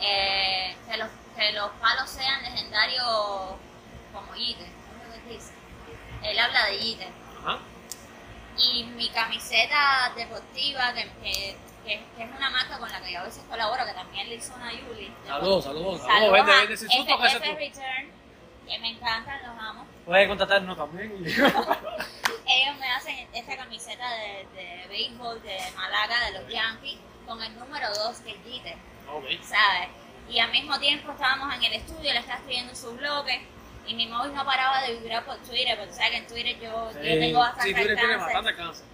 [0.00, 3.06] eh, que, los, que los palos sean legendarios
[4.12, 5.52] como Yite, ¿cómo es lo que él dice?
[6.22, 7.08] Él habla de Yite,
[7.40, 7.58] Ajá.
[8.56, 13.42] y mi camiseta deportiva, que, que, es una marca con la que yo a veces
[13.48, 15.12] colaboro, que también le hizo una Yuli.
[15.26, 16.32] Saludos, saludos, saludos.
[16.32, 17.56] Vende, vende ese susto que tú.
[17.56, 18.12] Return,
[18.66, 19.86] que me encantan, los amo.
[20.06, 21.12] Puedes contratarnos también.
[22.46, 27.58] Ellos me hacen esta camiseta de, de béisbol de Malaga, de los Yankees, con el
[27.58, 28.76] número 2, que es Jeter,
[29.42, 29.88] ¿sabes?
[30.28, 33.46] Y al mismo tiempo estábamos en el estudio, le estaba escribiendo su bloque,
[33.86, 36.90] y mi móvil no paraba de vibrar por Twitter, porque sabes que en Twitter yo,
[36.92, 38.16] yo tengo bastante Sí, tienes alcance.
[38.24, 38.84] bastante cáncer.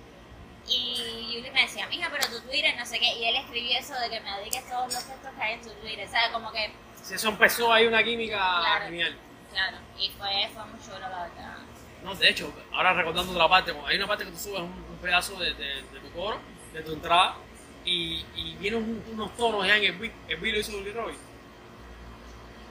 [0.68, 3.12] Y Yuli me decía, mija, pero tu Twitter, no sé qué.
[3.18, 5.70] Y él escribió eso de que me dediques todos los textos que hay en tu
[5.70, 6.08] Twitter.
[6.08, 6.28] ¿Sabes?
[6.32, 6.70] Como que,
[7.02, 8.84] Si eso empezó ahí una química Claro.
[8.84, 9.16] genial.
[9.50, 9.76] claro.
[9.98, 11.56] Y fue, fue muy chulo, la verdad.
[12.04, 14.98] No, de hecho, ahora recordando otra parte, hay una parte que tú subes un, un
[15.02, 16.40] pedazo de, de- de tu coro,
[16.72, 17.36] de tu entrada,
[17.84, 20.12] y, y vienen un- unos tonos ya en el beat.
[20.28, 21.14] El beat lo hizo Willy Roy.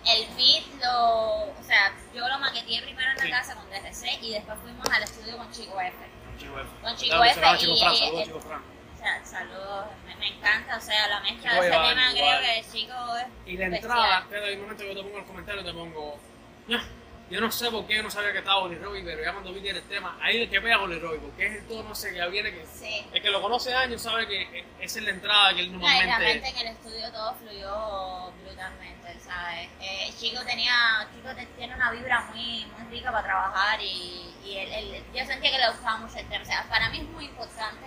[0.06, 1.50] El beat lo.
[1.60, 3.30] O sea, yo lo maqueteé primero en la Sí.
[3.30, 5.96] casa con DRC y después fuimos al estudio con Chico F.
[6.40, 6.70] Chico F.
[6.82, 8.62] Con Chico Claro, F y- Chico Fran, saludos, y- Chico Fran.
[8.62, 9.86] O sea, saludos.
[10.06, 13.28] Me, me encanta, o sea, la mezcla de ese tema creo que Chico es.
[13.54, 15.74] Y la entrada, espera, hay un momento que yo te pongo en los comentarios, te
[15.74, 16.20] pongo,
[16.68, 16.84] "Ya,
[17.30, 19.54] yo no sé por qué yo no sabía que estaba Oli Roy, pero ya cuando
[19.54, 21.92] vi que era el tema, ahí es que pega Oli Roy, porque es el tono
[21.94, 22.66] ese que ya viene que...
[22.66, 23.06] Sí.
[23.14, 26.18] El que lo conoce años sabe que esa es la entrada que él No, normalmente...
[26.18, 29.70] realmente en el estudio todo fluyó brutalmente, ¿sabes?
[29.82, 34.72] Eh, Chico tenía, Chico tiene una vibra muy, muy rica para trabajar y, y él,
[34.74, 36.42] él- yo sentía que le gustaba mucho el tema.
[36.42, 37.86] O sea, para mí es muy importante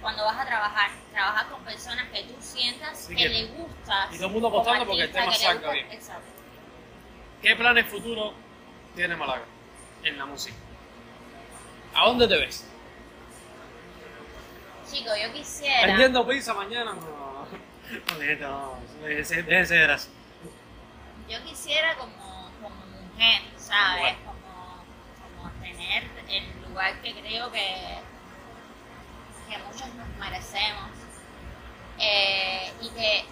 [0.00, 4.14] cuando vas a trabajar, trabajar con personas que tú sientas Sí, que, que- le gustas.
[4.14, 5.86] y todo el mundo apostando porque el tema que gusta- bien.
[5.92, 6.22] Exacto.
[7.42, 8.32] ¿Qué planes futuros
[8.98, 9.44] tiene Malaga
[10.02, 10.56] en la música?
[11.94, 12.66] ¿A dónde te ves?
[14.90, 15.86] Chico, yo quisiera...
[15.86, 16.94] ¿Vendiendo pizza mañana?
[16.94, 17.46] No,
[18.40, 20.10] no, déjense de gracia.
[21.28, 24.16] yo quisiera como, como mujer, ¿sabes?
[24.24, 24.82] Como,
[25.38, 27.98] como tener el lugar que creo que,
[29.48, 30.90] que muchos nos merecemos.
[32.00, 33.24] Eh, y que,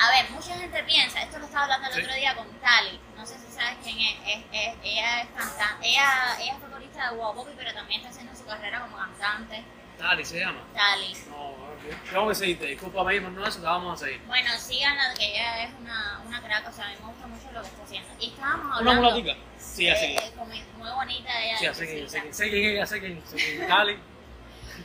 [0.00, 2.00] a ver, mucha gente piensa, esto lo estaba hablando el Sí.
[2.02, 5.88] otro día con Tali, no sé si sabes quién es, es- es- ella es cantante,
[5.88, 9.64] ella, ella es vocalista de Guapopi, pero también está haciendo su carrera como cantante,
[9.98, 10.60] Tali se llama.
[10.74, 11.12] Tali.
[11.28, 12.08] No, ok.
[12.10, 14.22] Tengo que seguirte, discúlpame, pero no eso, te vamos a seguir.
[14.26, 17.50] Bueno, síganla, que ella es una, una crack, o sea, a mí me gusta mucho
[17.52, 18.08] lo que está haciendo.
[18.20, 19.02] Y estábamos ¿Una hablando...
[19.10, 19.36] mulatica?
[19.58, 20.16] Sí, así
[20.76, 21.58] muy bonita ella.
[21.58, 22.40] Sí, así que sé quién es
[22.72, 23.98] ella, sé quién sé quién es Tali.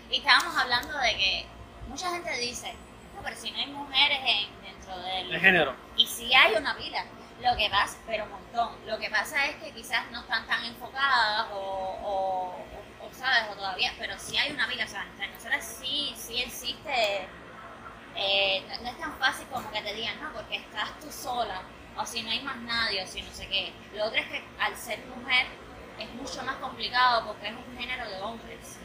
[0.10, 1.45] Y estábamos hablando de que
[1.88, 2.73] mucha gente dice,
[3.15, 4.62] no, pero si no hay mujeres en-
[5.01, 5.29] del...
[5.29, 5.75] De género.
[5.95, 7.06] Y sí hay una pila,
[7.41, 8.69] lo que pasa, pero un montón.
[8.86, 12.56] Lo que pasa es que quizás no están tan enfocadas o, o,
[13.01, 16.13] o- o, sabes, o todavía, pero sí hay una pila, o sea, entre nosotras sí,
[16.17, 17.27] sí existe,
[18.15, 21.62] eh, no, no es tan fácil como que te digan, no, porque estás tú sola,
[21.97, 23.73] o si no hay más nadie, o si no sé qué.
[23.95, 25.47] Lo otro es que al ser mujer
[25.99, 28.77] es mucho más complicado porque es un género de hombres.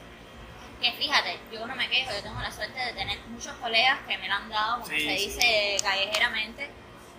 [0.81, 4.17] Que fíjate, yo no me quejo, yo tengo la suerte de tener muchos colegas que
[4.19, 5.25] me lo han dado, como Sí, se sí.
[5.27, 6.71] dice callejeramente,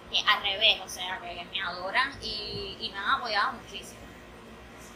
[0.09, 3.99] que al revés, o sea, que, que me adoran y, y me han apoyado muchísimo.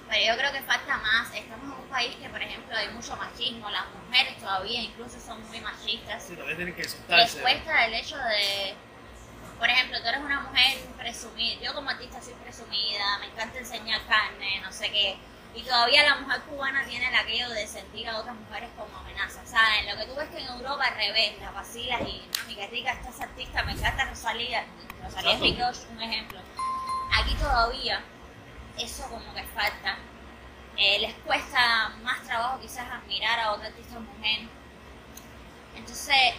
[0.09, 1.33] Pero yo creo que falta más.
[1.33, 3.69] Estamos en un país que, por ejemplo, hay mucho machismo.
[3.69, 6.23] Las mujeres todavía incluso son muy machistas.
[6.23, 8.75] Sí, todavía tienen que Les cuesta el hecho de,
[9.59, 11.61] por ejemplo, tú eres una mujer presumida.
[11.61, 15.17] Yo como artista soy presumida, me encanta enseñar carne, no sé qué.
[15.55, 19.45] Y todavía la mujer cubana tiene el aquello de sentir a otras mujeres como amenaza.
[19.45, 19.85] ¿Sabes?
[19.91, 22.93] Lo que tú ves que en Europa al revés, la vacilas y, mami, qué rica
[22.93, 24.65] esta esa artista, me encanta Rosalía.
[25.03, 25.43] Rosalía Exacto.
[25.45, 26.39] Ricoch, un ejemplo.
[27.21, 28.01] Aquí todavía
[28.79, 29.97] eso como que falta.
[30.75, 34.47] Eh, les cuesta más trabajo quizás admirar a otra artista mujer.
[35.75, 36.33] Entonces,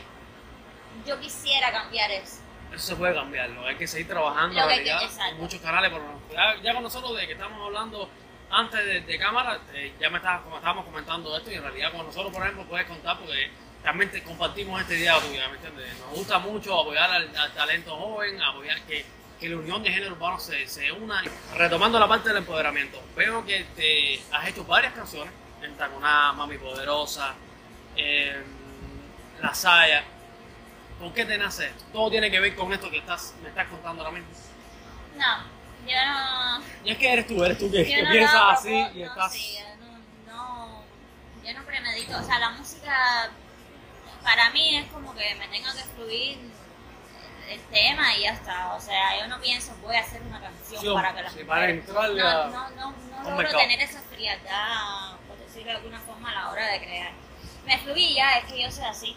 [1.06, 2.38] yo quisiera cambiar eso.
[2.72, 3.64] Eso se puede cambiar, ¿no?
[3.64, 5.34] hay que seguir trabajando Lo que en que- realidad, exacto.
[5.34, 8.08] en muchos canales, pero ya, ya con nosotros de que estamos hablando
[8.54, 12.06] antes de, cámara, eh, ya me estabas, como estábamos comentando esto y en realidad con
[12.06, 13.50] nosotros, por ejemplo, puedes contar porque
[13.82, 15.98] realmente compartimos este día tuya, ¿me entiendes?
[15.98, 19.04] Nos gusta mucho apoyar al, al talento joven, apoyar que,
[19.40, 21.22] que la unión de género urbano se, se una.
[21.56, 26.58] Retomando la parte del empoderamiento, veo que te has hecho varias canciones, en Taconá, Mami
[26.58, 27.34] Poderosa,
[27.96, 28.40] eh,
[29.42, 30.04] La Saya.
[31.00, 31.72] ¿Por qué te nace?
[31.92, 34.32] Todo tiene que ver con esto que estás, me estás contando ahora mismo.
[35.16, 36.62] No, yo no...
[36.84, 39.00] Y es que eres tú, eres tú que, que no piensas hago así por- y
[39.02, 39.32] no, estás...
[39.32, 40.82] sí, yo no, no,
[41.44, 43.30] yo no premedito, o sea, la música
[44.22, 46.38] para mí es como que me tenga que fluir
[47.50, 50.80] el tema y ya está, o sea, yo no pienso voy a hacer una canción
[50.80, 53.58] Sí, para que la sí, para entrarle no, no, no, no logro mercado.
[53.58, 57.12] tener esa frialdad, por decirlo de alguna forma, a la hora de crear.
[57.66, 59.16] Me fluía, es que yo soy así.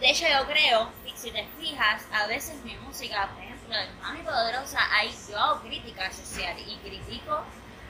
[0.00, 3.28] De hecho, yo creo, y si te fijas, a veces mi música,
[3.68, 7.40] ejemplo, en Mami Poderosa, hay, yo hago crítica social y critico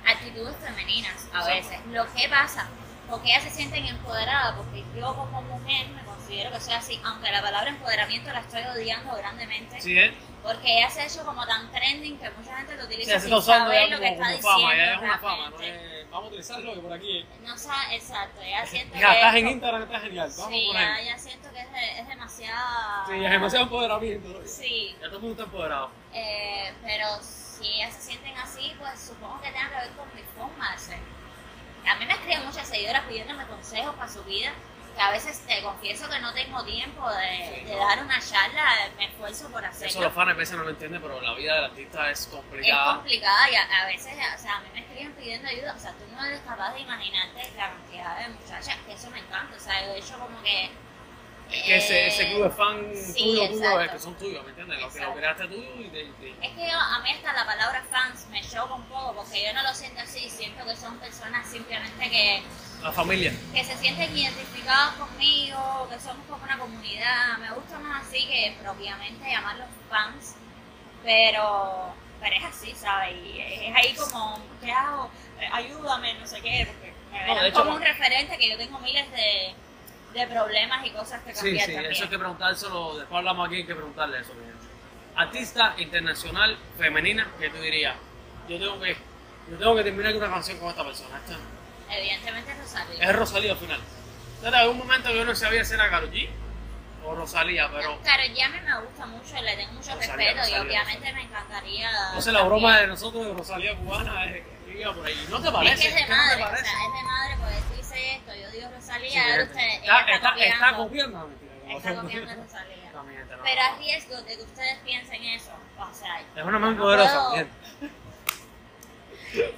[0.06, 1.78] actitudes femeninas a veces.
[1.90, 2.68] Lo que pasa,
[3.08, 7.30] porque ellas se sienten empoderadas, porque yo como mujer me considero que soy así, aunque
[7.30, 10.14] la palabra empoderamiento la estoy odiando grandemente, Sí, ¿eh?
[10.42, 13.28] porque ella se ha hecho como tan trending que mucha gente lo Sí, utiliza se
[13.28, 15.60] sin saber ya lo que como, está como fama, diciendo ya es una fama, ¿no?
[15.60, 17.26] Es- vamos a utilizarlo que por aquí...
[17.42, 20.70] No sabe, exacto, ella siente Ya, que estás es en Instagram, estás genial, vamos Sí,
[20.72, 23.06] ya, ya siento que es, de- es demasiado...
[23.08, 24.28] Sí, es demasiado empoderamiento.
[24.28, 24.46] ¿no?
[24.46, 25.90] Sí, Ya todo el mundo está empoderado.
[26.14, 30.22] eh, pero si ellas se sienten así, pues supongo que tenga que ver con mi
[30.36, 30.98] forma de ser.
[31.88, 34.52] A mí me escriben muchas seguidoras pidiéndome consejos para su vida,
[34.94, 37.86] que a veces te confieso que no tengo tiempo de, Sí, de no.
[37.86, 38.64] dar una charla,
[38.96, 39.86] me esfuerzo por hacerlo.
[39.88, 42.26] Eso los fans a veces no lo entienden, pero la vida del artista es es
[42.26, 42.94] complicada.
[42.96, 45.92] complicada y a, a veces, o sea, a mí me escriben pidiendo ayuda, o sea,
[45.92, 49.60] tú no eres capaz de imaginarte la cantidad de muchachas, que eso me encanta, o
[49.60, 50.70] sea, yo de hecho como que...
[51.50, 54.50] Es que ese, ese club de fan sí, tuyo, tuyo, es que son tuyos, ¿me
[54.50, 54.80] entiendes?
[54.80, 56.04] Los que lo creaste tú y te...
[56.04, 59.42] te- Es que yo, a mí hasta la palabra fans me choca un poco, porque
[59.46, 62.42] yo no lo siento así, siento que son personas simplemente que,
[62.82, 63.32] La familia.
[63.54, 68.54] que se sienten identificadas conmigo, que somos como una comunidad, me gusta más así que
[68.62, 70.34] propiamente llamarlos fans,
[71.02, 73.14] pero, pero es así, ¿sabes?
[73.24, 75.10] Y es ahí como, ¿qué hago?
[75.40, 78.78] Eh, Ayúdame, no sé qué, porque me No, de como un referente que yo tengo
[78.80, 79.54] miles de,
[80.14, 81.92] de problemas y cosas que Sí, cambiar sí, también.
[81.92, 84.32] eso hay que preguntárselo, después hablamos aquí, hay que preguntarle eso.
[85.16, 87.96] Artista internacional femenina, que tú dirías,
[88.48, 88.96] yo tengo que,
[89.50, 91.16] yo tengo que terminar una canción con esta persona.
[91.18, 91.36] Esta
[91.96, 93.04] Evidentemente Rosalía.
[93.04, 93.80] es Rosalía al final.
[94.36, 96.28] Entonces, en un momento yo no sabía si era Karol G
[97.04, 100.58] o Rosalía, pero Claro, ya me, me gusta mucho, le tengo mucho Rosalía, respeto Rosalía,
[100.58, 101.90] y obviamente me encantaría.
[102.08, 105.26] entonces la broma de nosotros de Rosalía cubana es que iba por ahí.
[105.30, 105.74] ¿No te parece?
[105.74, 107.77] Es que es de ¿Qué no madre, o sea, es de madre porque
[108.16, 111.18] esto, yo digo Rosalía, usted, está, está, está, copiando, está copiando,
[111.66, 112.34] no, está copiando.
[112.42, 112.76] Rosalía.
[112.92, 116.72] No, no, Pero a riesgo de que ustedes piensen eso, o sea, Es una mano
[116.72, 117.46] no poderosa, puedo-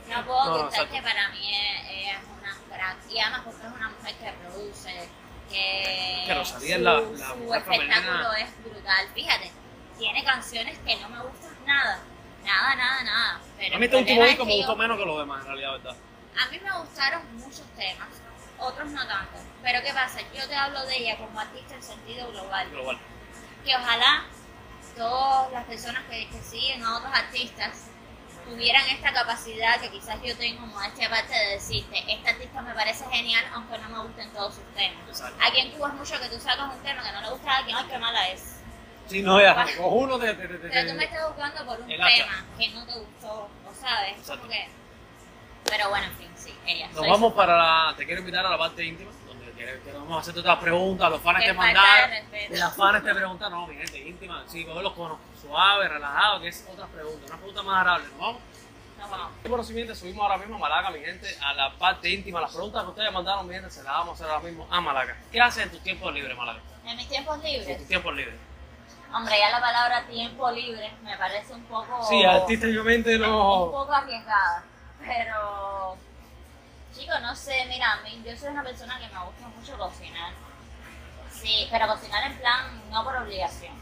[0.08, 0.92] no puedo exacto.
[0.94, 4.32] que para mí es, ella es una crack, y además porque es una mujer que
[4.32, 5.08] produce,
[5.48, 7.94] que, Que Rosalía es su, la- la su mujer femenina.
[7.96, 9.50] espectáculo es brutal, fíjate,
[9.98, 11.98] tiene canciones que no me gustan nada,
[12.44, 13.40] nada, nada, nada.
[13.58, 15.96] Pero A mí este último disco me gustó menos que los demás, en realidad, ¿verdad?
[16.40, 18.08] A mí me gustaron muchos temas,
[18.60, 19.38] otros no tanto.
[19.62, 20.20] Pero ¿qué pasa?
[20.34, 22.68] Yo te hablo de ella como artista en sentido global.
[22.70, 22.98] Global.
[23.64, 24.24] Que ojalá
[24.96, 27.86] todas las personas que, que siguen a otros artistas
[28.48, 33.04] tuvieran esta capacidad que quizás yo tengo modestia aparte de decirte, este artista me parece
[33.10, 35.08] genial aunque no me gusten todos sus temas.
[35.08, 35.36] Exacto.
[35.46, 37.56] Aquí en Cuba es mucho que tú sacas un tema que no le gusta a
[37.58, 38.56] alguien, ay, qué mala es.
[39.08, 40.34] Sí, no, ya, con uno de...
[40.34, 42.14] de, de, Pero tú me estás buscando por un El hacha.
[42.14, 44.18] tema que no te gustó, ¿o sabes?
[44.18, 44.42] Exacto.
[44.42, 44.68] Como que...
[45.70, 46.86] Pero bueno, en fin, sí, ella.
[46.88, 47.94] Nos soy vamos su- para la...
[47.96, 51.20] Te quiero invitar a la parte íntima, donde que vamos a hacer otras preguntas, los
[51.20, 52.10] fans Qué te mandaron.
[52.50, 56.66] las fans te preguntan, no, mi gente, íntima, sí, cogerlos con suave, relajado, que es
[56.70, 58.06] otras preguntas, una pregunta más agradable.
[58.08, 58.40] Nos vamos.
[58.98, 59.30] Nos vamos.
[59.44, 62.40] Lo siguiente, subimos ahora mismo a Malaca, mi gente, a la parte íntima.
[62.40, 64.80] Las preguntas que ustedes mandaron, mi gente, se las vamos a hacer ahora mismo a
[64.80, 65.16] Malaca.
[65.32, 66.60] ¿Qué haces en tus tiempos libres, Malaca?
[66.84, 68.34] En mis tiempos En libres, tus tiempos libres.
[69.14, 72.02] hombre, ya la palabra tiempo libre me parece un poco.
[72.08, 73.70] Sí, artísticamente Un no...
[73.70, 74.64] poco arriesgada.
[75.06, 75.96] Pero.
[76.94, 80.32] Chicos, no sé, mira, a mí, yo soy una persona que me gusta mucho cocinar.
[81.30, 83.72] Sí, pero cocinar en plan, no por obligación.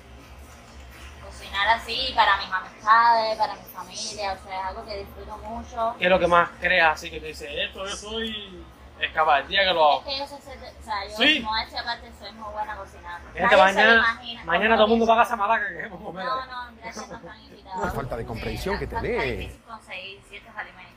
[1.25, 5.95] Cocinar así para mis amistades, para mi familia, o sea, es algo que disfruto mucho.
[5.99, 6.93] ¿Qué es lo que más creas?
[6.95, 8.65] Así que te dice, esto yo soy
[9.01, 10.05] Es capaz, el día que lo Es hago.
[10.05, 11.41] que yo sé, hacer- o sea, yo Sí.
[11.43, 13.31] como esta parte soy muy buena cocinando.
[13.33, 16.25] Gente, mañana, mañana todo el mundo va a casa Malaca que a comer.
[16.25, 17.83] No, no, gracias, no están invitados.
[17.83, 19.05] Una falta de comprensión que tenés.
[19.13, 20.88] Está difícil conseguir ciertos alimentos.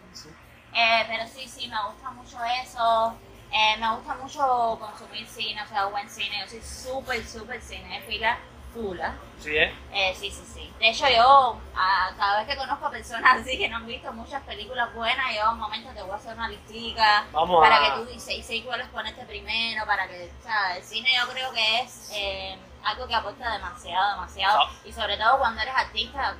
[0.74, 3.16] Eh, pero sí, sí, me gusta mucho eso.
[3.52, 6.40] Eh, me gusta mucho consumir cine, o sea, buen cine.
[6.42, 8.38] Yo soy súper, súper cinéfila,
[8.74, 9.14] fula.
[9.38, 9.74] Sí, ¿eh?
[9.92, 10.74] Eh, sí, sí, sí.
[10.80, 14.14] De hecho, yo a- cada vez que conozco a personas así que no han visto
[14.14, 17.76] muchas películas buenas, yo en un momento te voy a hacer una listica Vamos para
[17.76, 21.28] a- que tú dices y cuáles ponerte primero, para que, o sea, el cine yo
[21.34, 24.62] creo que es eh, algo que aporta demasiado, demasiado.
[24.62, 24.72] Ah.
[24.86, 26.36] Y sobre todo cuando eres artista,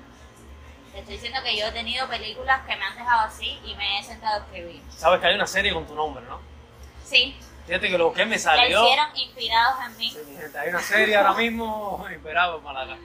[0.92, 4.00] te estoy diciendo que yo he tenido películas que me han dejado así y me
[4.00, 4.82] he sentado a escribir.
[4.90, 6.40] Sabes que hay una serie con tu nombre, ¿no?
[7.06, 8.84] Sí, Fíjate que lo que me la salió.
[8.84, 10.10] hicieron inspirados en mí.
[10.10, 10.20] Sí,
[10.60, 12.98] hay una serie ahora mismo inspirada en Malaca.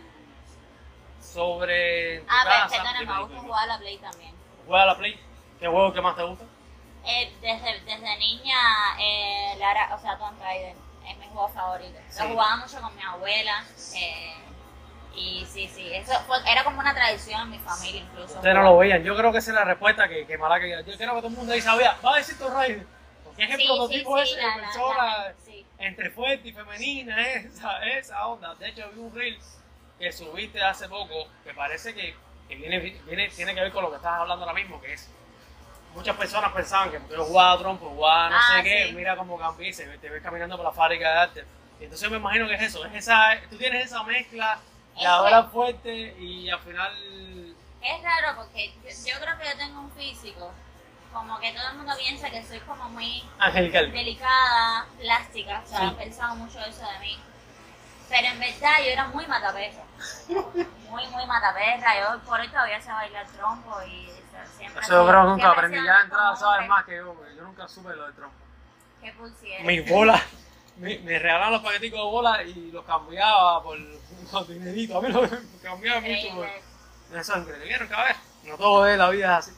[1.20, 2.20] Sobre.
[2.20, 4.34] tu Ah, pero casa, perdona, dime, me gusta jugar a la Play también.
[4.66, 5.20] ¿Juega a la Play?
[5.60, 6.44] ¿Qué juego que más te gusta?
[7.04, 8.56] Eh, desde, desde niña,
[8.98, 10.74] eh, Lara, o sea, Tomb Raider
[11.08, 11.98] es mi juego favorito.
[12.08, 12.22] Sí.
[12.22, 13.64] Lo jugaba mucho con mi abuela.
[13.94, 14.34] eh,
[15.16, 18.34] y sí, sí, eso fue, era como una tradición en mi familia incluso.
[18.36, 19.02] Ustedes no lo veían.
[19.02, 20.66] Yo creo que esa es la respuesta que, que Malaca.
[20.66, 21.96] Yo creo que todo el mundo ahí sabía.
[22.04, 22.86] Va a decir tu Raider.
[23.24, 25.34] Porque es el Sí, prototipo sí, ese la- de persona la-
[25.78, 27.22] entre fuerte y femenina.
[27.32, 28.54] Esa, esa onda.
[28.54, 29.38] De hecho, vi un reel
[29.98, 32.14] que subiste hace poco que parece que,
[32.48, 35.10] que viene, viene, tiene que ver con lo que estás hablando ahora mismo, que es.
[35.94, 38.92] Muchas personas pensaban que porque yo jugaba trompo, jugaba no Ah, sé qué, sí.
[38.94, 41.44] mira cómo cambié, te ves caminando por la fábrica de arte.
[41.80, 44.58] Entonces me imagino que es eso, es esa, tú tienes esa mezcla
[45.00, 46.92] De ahora que- fuerte y al final
[47.82, 50.52] Es raro porque yo, yo creo que yo tengo un físico,
[51.12, 53.92] como que todo el mundo piensa que soy como muy angelical.
[53.92, 55.84] delicada, plástica, o sea, Sí.
[55.84, 57.18] han pensado mucho eso de mí.
[58.08, 59.82] Pero en verdad yo era muy mataperra.
[60.28, 62.00] Muy, muy mataperra.
[62.00, 64.80] Yo por hoy todavía sé bailar trompo y o sea, siempre.
[64.82, 67.42] Eso yo creo que nunca aprendí, ya de entrada sabes más que yo, porque yo
[67.42, 68.36] nunca supe lo del trompo.
[69.02, 69.64] Qué pulsiera.
[69.64, 70.22] Mis bolas,
[70.78, 73.78] me, me regalaban los paqueticos de bolas y los cambiaba por
[74.30, 74.98] por dinerito.
[74.98, 75.30] A mí los
[75.62, 76.46] cambiaba mucho por...
[77.16, 77.64] Es increíble.
[77.64, 77.88] Vieron
[78.46, 79.56] no todo es la vida es así.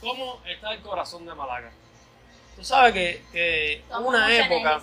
[0.00, 1.70] ¿Cómo está el corazón de Malaca?
[2.56, 4.82] Tú sabes que, que una época,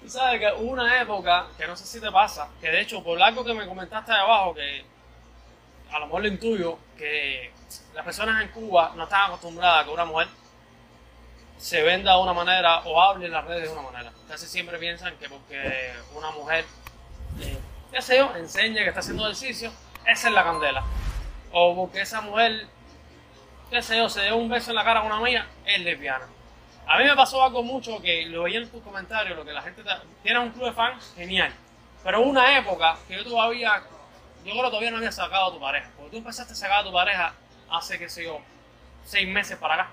[0.00, 3.02] tú sabes que hubo una época, que no sé si te pasa, que de hecho
[3.02, 4.84] por algo que me comentaste ahí abajo, que
[5.90, 7.50] a lo mejor lo intuyo, que
[7.94, 10.28] las personas en Cuba no están acostumbradas a que una mujer
[11.60, 14.12] se venda de una manera o hable en las redes de una manera.
[14.28, 16.64] Casi siempre piensan que porque una mujer,
[17.40, 17.58] eh,
[17.92, 19.70] qué sé yo, enseña que está haciendo ejercicio,
[20.06, 20.82] esa es la candela.
[21.52, 22.66] O porque esa mujer,
[23.70, 26.26] qué sé yo, se dio un beso en la cara a una amiga, es lesbiana.
[26.86, 29.62] A mí me pasó algo mucho que lo veía en tus comentarios, lo que la
[29.62, 29.82] gente...
[29.84, 29.90] te-
[30.22, 31.52] Tienes un club de fans, genial.
[32.02, 33.82] Pero una época que yo todavía,
[34.44, 35.90] yo creo que todavía no había sacado a tu pareja.
[35.96, 37.34] Porque tú empezaste a sacar a tu pareja
[37.70, 38.38] hace, qué sé yo,
[39.04, 39.90] seis meses para acá.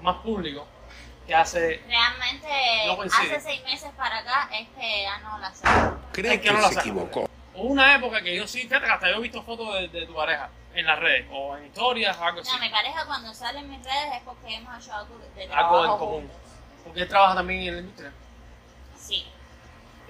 [0.00, 0.66] Más público.
[1.26, 1.82] Que hace...
[1.86, 2.48] Realmente,
[2.86, 5.64] No hace seis meses para acá es que ya no la sé.
[6.12, 6.80] Cree Es que que no la se saco.
[6.88, 7.30] equivocó.
[7.54, 10.06] Hubo una época que yo sí, fíjate que hasta yo he visto fotos de, de
[10.06, 12.50] tu pareja en las redes o en historias o algo así.
[12.50, 15.52] No, mi pareja cuando sale en mis redes es porque hemos hecho algo de Algo
[15.52, 16.20] trabajo en común.
[16.22, 16.36] juntos.
[16.84, 18.12] Porque él trabaja también en la industria.
[18.96, 19.26] Sí,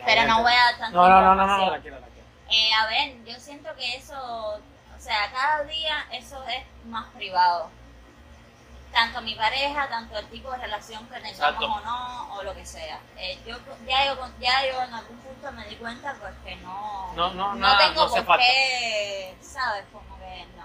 [0.05, 2.25] pero no voy a dar tanta No, no, no, no, no, tranquila, tranquila.
[2.51, 7.71] Eh, a ver, yo siento que eso, o sea, cada día eso es más privado.
[8.93, 12.67] Tanto mi pareja, tanto el tipo de relación que tengamos o no, o lo que
[12.67, 13.01] sea.
[13.17, 17.11] Eh, yo, ya, yo, ya yo en algún punto me di cuenta pues que no,
[17.15, 18.45] No, no, nada, tengo no por falta.
[18.45, 19.85] qué, ¿sabes?
[19.91, 20.65] Como que no.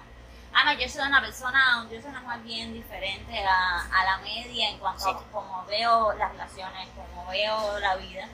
[0.54, 4.70] Además, yo soy una persona, yo soy una mujer bien diferente a, a la media
[4.72, 5.30] en cuanto a Exacto.
[5.32, 8.28] cómo veo las relaciones, cómo veo la vida.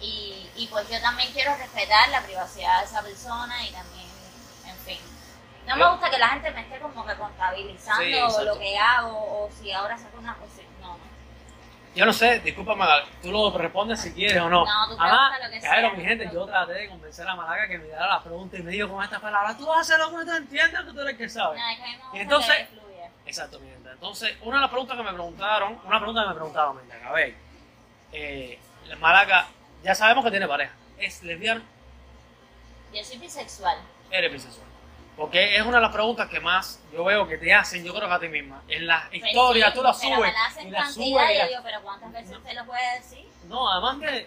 [0.00, 4.08] Y, y pues yo también quiero respetar la privacidad de esa persona y también,
[4.66, 4.98] en fin.
[5.70, 9.10] No me gusta que la gente me esté como que contabilizando Sí, lo que hago
[9.44, 10.62] o si ahora saco una cosa.
[10.80, 10.96] No.
[11.94, 12.84] Yo no sé, discúlpame,
[13.22, 14.64] tú lo respondes si quieres o no.
[14.64, 15.96] No, tú Además, lo que claro, sea.
[15.98, 18.70] mi gente, yo traté de convencer a Malaga que me diera la pregunta y me
[18.72, 21.16] dijo con estas palabras, tú vas a hacer lo que tú entiendas, que tú eres
[21.16, 21.58] que sabe.
[21.58, 22.80] No, es que a mí me gusta Y entonces- que.
[23.26, 23.90] Exacto, mi gente.
[23.90, 27.06] Entonces, una de las preguntas que me preguntaron, una pregunta que me preguntaron, mi gente,
[27.06, 27.34] a ver,
[28.12, 28.58] eh,
[28.98, 29.46] Malaga,
[29.84, 31.62] ya sabemos que tiene pareja, es lesbiana,
[32.92, 33.78] Yo soy bisexual.
[34.10, 34.66] eres bisexual.
[35.20, 38.08] Porque es una de las preguntas que más yo veo que te hacen, yo creo
[38.08, 38.62] que a ti misma.
[38.68, 41.30] En las Pues historias sí, tú las subes me la hacen y las cantidad subes
[41.30, 43.28] y y yo digo, pero ¿cuántas veces usted lo puede decir?
[43.44, 44.18] No, además que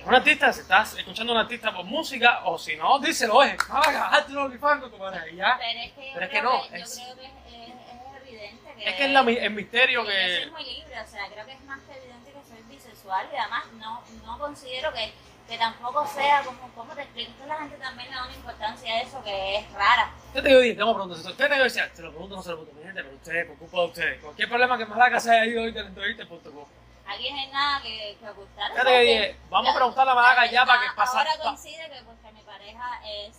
[0.00, 3.40] es un artista, si estás escuchando a un artista por música, o si no, díselo,
[3.44, 5.56] es, haga, hazte un OnlyFans con tu y ya.
[5.60, 7.68] Pero es que yo Pero es que no, que, yo es- creo que es, es-
[7.68, 8.88] es evidente que...
[8.90, 10.50] Es que es la el misterio Yo soy que...
[10.50, 13.64] muy libre, o sea, creo que es más que evidente que soy bisexual y además
[13.74, 15.12] no, no considero que
[15.50, 17.32] que tampoco sea como, ¿cómo te explico?
[17.40, 20.08] Que la gente también le da una importancia a eso que es rara.
[20.32, 21.26] Yo te digo, oye, tengo preguntas.
[21.26, 23.78] Usted te se lo pregunto, no se lo pregunto, mi gente, pero ustedes, por culpa
[23.78, 24.22] de ustedes.
[24.22, 26.64] Cualquier problema que Malaca se haya ido hoy de la entrevista.com.
[27.04, 28.70] Aquí no hay nada que, que ocultar.
[28.70, 31.18] Fíjate que dije, vamos a preguntarle a Malaca ya para que pasa.
[31.18, 33.36] Ahora coincide que porque mi pareja es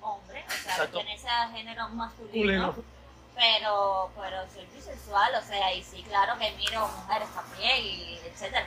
[0.00, 0.98] hombre, o sea, Exacto.
[0.98, 2.72] pertenece a género masculino.
[2.72, 2.74] Culino.
[3.34, 8.66] Pero, pero soy bisexual, o sea, y sí, claro que miro mujeres también, y etcétera.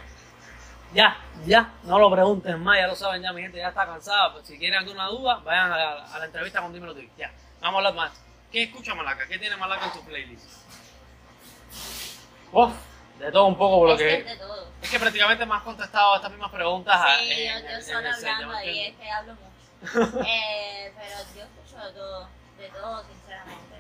[0.94, 4.34] Ya, ya, no lo pregunten más, ya lo saben ya, mi gente ya está cansada.
[4.34, 7.10] Pues si tienen alguna duda, vayan a la, a la entrevista con Dímelo TV.
[7.18, 7.32] Ya,
[7.62, 8.12] vamos a hablar más.
[8.52, 9.26] ¿Qué escucha Malaca?
[9.28, 10.46] ¿Qué tiene Malaca en su playlist?
[12.52, 12.74] Uf,
[13.20, 14.68] de todo un poco por lo es que es de todo.
[14.82, 16.96] Es que prácticamente me has contestado estas mismas preguntas.
[16.98, 19.48] a- Sí, en- yo, yo solo set, hablando ¿me ahí, es que hablo mucho.
[20.28, 23.76] Eh, pero yo escucho de todo, de todo, sinceramente.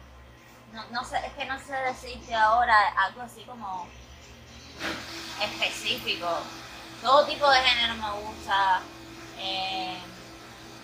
[0.71, 3.87] No, no sé, es que no sé decirte ahora algo así como
[5.41, 6.27] específico.
[7.01, 8.81] Todo tipo de género me gusta.
[9.39, 9.97] eh,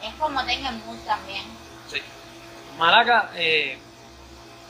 [0.03, 1.43] es como tenga el mood también.
[1.89, 2.01] Sí.
[2.77, 3.77] Malaca, eh,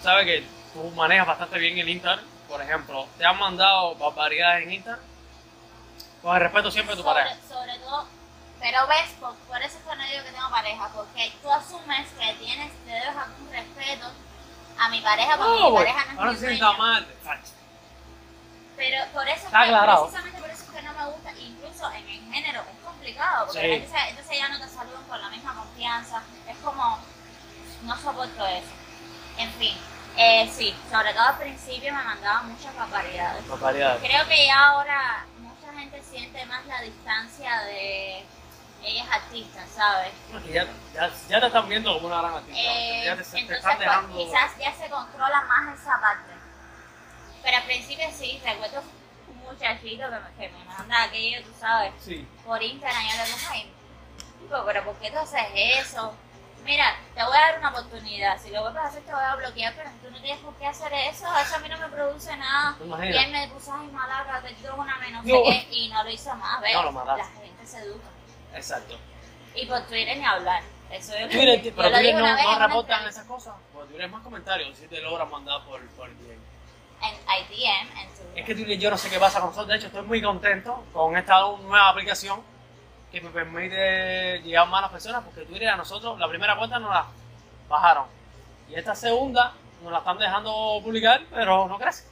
[0.02, 2.26] sabe que tú manejas bastante bien el Instagram.
[2.48, 5.04] Por ejemplo, te han mandado barbaridades en Instagram.
[6.22, 7.40] Con el respeto siempre de tu sobre, pareja.
[7.48, 8.08] sobre todo,
[8.60, 12.08] pero ves, por, por eso es que no digo que tengo pareja, porque tú asumes
[12.20, 14.08] que tienes, te debes algún respeto
[14.80, 17.08] a mi pareja, porque mi güey, pareja no es ahora mi mal.
[18.76, 20.37] Pero por eso es que, precisamente
[21.94, 23.92] en el género, es complicado, porque Sí.
[23.92, 27.00] se- entonces ya no te saludan con la misma confianza, es como,
[27.84, 28.72] no soporto eso.
[29.38, 29.78] En fin,
[30.18, 33.44] eh, sí, sobre todo al principio me mandaban muchas barbaridades.
[34.02, 38.26] Creo que ya ahora mucha gente siente más la distancia de
[38.84, 40.12] ella es artista, ¿sabes?
[40.52, 42.60] Ya, ya, ya te están viendo como una gran artista.
[42.60, 44.18] Eh, ya te, te entonces, están pues, dejando.
[44.18, 46.34] quizás ya se controla más esa parte.
[47.44, 48.84] Pero al principio sí, recuerdo
[49.52, 52.28] muchachito que me, que me manda aquello, tú sabes, Sí.
[52.46, 53.64] por Instagram, yo le
[54.44, 56.14] digo, pero ¿por qué tú haces eso?
[56.64, 59.36] Mira, te voy a dar una oportunidad, si lo vuelves a hacer te voy a
[59.36, 62.36] bloquear, pero tú no tienes por qué hacer eso, eso a mí no me produce
[62.36, 62.76] nada.
[62.78, 64.48] ¿Te Y él me puso, ay, malaca, no
[65.24, 65.44] sé No.
[65.44, 66.74] qué, y no lo hizo más, ¿ves?
[66.74, 67.22] No lo mataste.
[67.40, 68.08] La gente se educa.
[68.54, 68.98] Exacto.
[69.56, 70.62] Y por Twitter ni hablar.
[70.92, 73.56] Eso yo, Twitter, yo pero Twitter digo no, una no una reportan esas cosas.
[73.74, 76.10] Porque Twitter es más comentarios si te logran mandar por, por.
[77.02, 78.32] En IDM, en Twitter.
[78.36, 79.68] Es que Twitter yo no sé qué pasa con nosotros.
[79.70, 82.42] De hecho, estoy muy contento con esta nueva aplicación
[83.12, 86.80] que me permite llegar más a las personas porque Twitter a nosotros, la primera cuenta
[86.80, 87.06] nos la
[87.70, 88.06] bajaron.
[88.70, 92.06] Y esta segunda nos la están dejando publicar, pero no crece.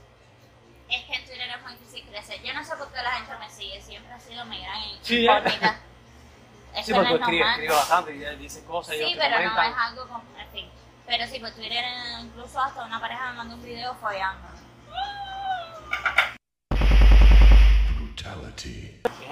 [0.88, 2.42] Es que en Twitter es muy difícil crecer.
[2.44, 5.24] Yo no sé por qué la gente me sigue, siempre ha sido mi gran Sí,
[5.26, 5.80] incógnita.
[6.76, 7.54] Eso Sí, no porque tú es escribes, normal.
[7.60, 9.72] escribes bastante y dices cosas y Sí, te pero no comentan.
[9.72, 10.70] es algo como, en fin.
[11.08, 14.48] Pero sí, por Twitter eh, incluso hasta una pareja me mandó un video follando.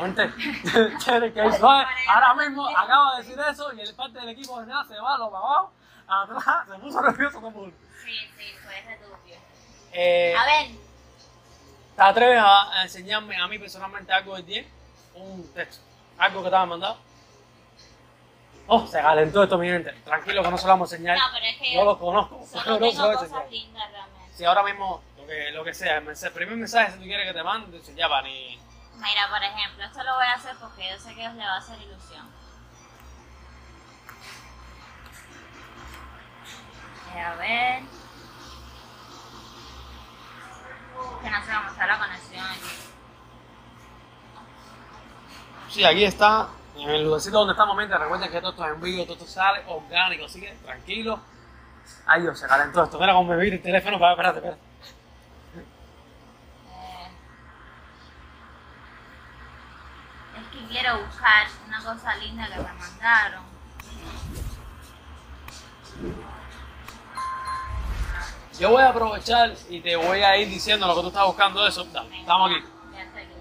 [0.04, 0.34] Gente,
[1.34, 5.00] que ahora mismo acaba de decir eso y el parte del equipo de nada se
[5.00, 5.72] va, lo para abajo,
[6.08, 7.76] atrás, se puso nervioso mundo.
[8.04, 9.36] Sí, sí, fue returbio.
[9.94, 10.72] Eh, A ver,
[11.96, 14.68] ¿Te atreves a, enseñarme a mí personalmente algo del 10?
[15.16, 15.84] Un texto,
[16.18, 16.98] algo que te han mandado.
[18.66, 19.92] Oh, se calentó esto, mi gente.
[20.04, 21.18] Tranquilo que no se lo vamos a enseñar.
[21.18, 24.34] no, pero es que Yo lo conozco, solo no tengo cosas lindas realmente.
[24.36, 27.34] Si ahora mismo, lo que, lo que sea, el, primer mensaje si tú quieres que
[27.34, 28.60] te mande, ya va, ni...
[28.96, 31.56] Mira, por ejemplo, esto lo voy a hacer porque yo sé que os le va
[31.56, 32.30] a hacer ilusión.
[37.16, 37.84] Eh, A ver.
[41.22, 42.84] Que no se va a mostrar la conexión aquí.
[45.70, 47.98] Sí, aquí está, en el lugarcito donde estamos, mi gente.
[47.98, 51.20] Recuerden que todo esto es en vivo, todo esto sale orgánico, así que tranquilo.
[52.06, 53.00] Ay, Dios, se calentó esto.
[53.00, 54.00] Mira cómo me vira el teléfono.
[54.00, 54.62] para espérate, espérate.
[56.68, 57.12] Eh,
[60.40, 63.44] es que quiero buscar una cosa linda que me mandaron.
[68.60, 71.64] Yo voy a aprovechar y te voy a ir diciendo lo que tú estás buscando
[71.64, 71.84] de eso.
[71.86, 72.66] Dale, estamos aquí.
[72.92, 73.34] Ya estoy aquí.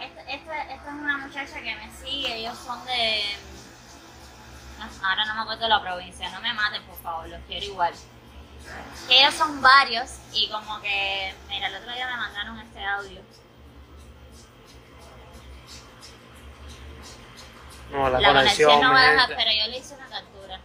[0.00, 3.22] Esta, esta, esta es una muchacha que me sigue, ellos son de...
[4.78, 7.66] no, ahora no me acuerdo de la provincia, no me maten por favor, los quiero
[7.66, 7.94] igual.
[9.10, 13.20] Ellos son varios y como que, mira, el otro día me mandaron este audio.
[17.94, 20.60] No, la, La conexión no mi va a dejar, pero yo le hice una captura.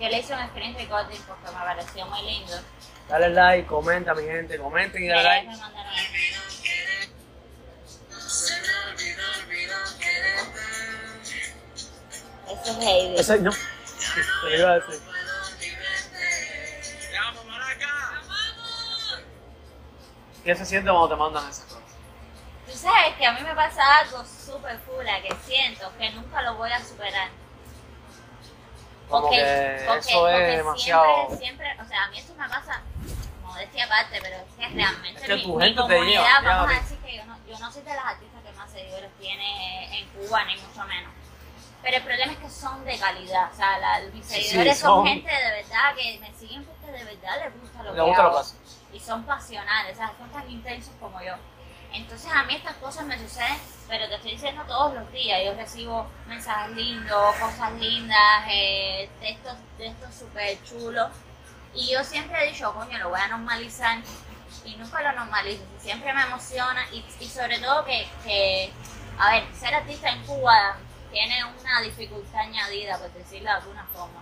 [0.00, 2.60] Yo le hice un screen recording porque me pareció muy lindo.
[3.08, 5.50] Dale like, comenta, mi gente, comenten y dale like.
[12.50, 13.14] Eso es Heidi.
[13.16, 13.52] Ese no.
[13.52, 15.00] Te lo iba a decir.
[17.10, 18.22] ¡Te amo, Maraca!
[20.42, 21.73] ¿Qué se siente cuando te mandan esas
[22.84, 26.70] sabes que a mí me pasa algo súper fula que siento que nunca lo voy
[26.70, 27.28] a superar.
[29.08, 29.40] Como que
[29.76, 31.04] eso es demasiado.
[31.28, 32.80] Siempre, siempre, o sea, a mí esto me pasa,
[33.42, 36.54] modestia aparte, pero es que realmente Es que mi, tu mi gente te comunidad, lleva,
[36.56, 39.10] vamos a decir que yo no, yo no soy de las artistas que más seguidores
[39.20, 41.12] tiene en Cuba, ni mucho menos.
[41.82, 44.78] Pero el problema es que son de calidad, o sea, la, mis Sí, sí, seguidores
[44.78, 47.96] son, son- gente de verdad que me siguen porque de verdad les gusta lo Le
[47.96, 48.80] que gusta lo hago que haces.
[48.94, 51.34] y son pasionales, o sea, son tan intensos como yo.
[51.94, 53.56] Entonces a mí estas cosas me suceden,
[53.88, 55.40] pero te estoy diciendo todos los días.
[55.44, 61.10] Yo recibo mensajes lindos, cosas lindas, eh, textos, textos súper chulos.
[61.72, 63.98] Y yo siempre he dicho, coño, lo voy a normalizar.
[64.64, 65.62] Y nunca lo normalizo.
[65.78, 66.84] Siempre me emociona.
[66.92, 68.72] Y, y sobre todo que, que,
[69.18, 70.76] a ver, ser artista en Cuba
[71.12, 74.20] tiene una dificultad añadida, por decirlo de alguna forma.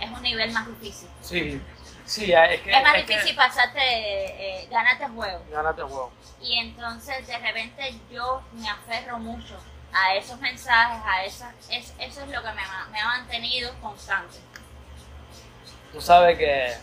[0.00, 1.08] Es un nivel más difícil.
[1.20, 1.62] Sí,
[2.06, 2.70] sí, es que.
[2.76, 5.42] Es más es que- difícil pasarte, eh, ganarte el juego.
[5.50, 6.12] El juego.
[6.40, 9.56] Y entonces de repente yo me aferro mucho
[9.92, 13.72] a esos mensajes, a esas, es, eso es lo que me, ha- me ha mantenido
[13.80, 14.38] constante.
[15.92, 16.74] Tú sabes que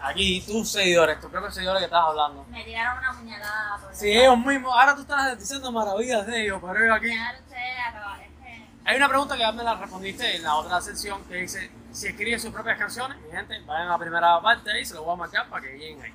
[0.00, 2.44] aquí tus seguidores, tus propios seguidores que estás hablando.
[2.48, 4.72] Me tiraron una puñalada Sí, ellos mismos.
[4.74, 7.10] Ahora tú estás diciendo maravillas de ellos, pero ellos aquí.
[7.10, 8.20] Ustedes a acabar.
[8.22, 11.34] Es que- Hay una pregunta que ya me la respondiste en la otra sección que
[11.36, 14.94] dice: si escriben sus propias canciones, mi gente, vayan a la primera parte ahí, se
[14.94, 16.12] lo voy a marcar para que lleguen ahí.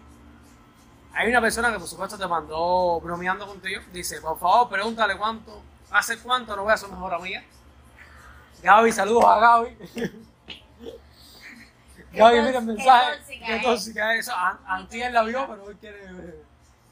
[1.14, 5.62] Hay una persona que por supuesto te mandó bromeando contigo, dice, por favor pregúntale cuánto,
[5.92, 7.42] hace cuánto no voy a su mejor amiga.
[8.62, 9.78] Gaby, saludos a Gaby.
[12.12, 13.18] Gaby, mira el qué mensaje.
[13.18, 14.36] tóxica Qué tóxica es eso.
[14.36, 16.44] An- Antier la vio, pero hoy quiere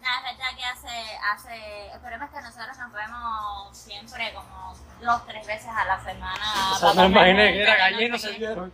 [0.10, 5.26] es verdad que hace, hace, el problema es que nosotros nos vemos siempre como dos,
[5.26, 6.72] tres veces a la semana.
[6.74, 8.74] O sea, comer imaginé que era y no gallina se vieron.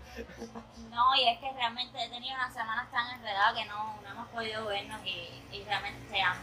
[0.90, 4.28] No, y es que realmente he tenido unas semanas tan enredadas que no, no hemos
[4.28, 6.40] podido vernos y, y realmente te amo.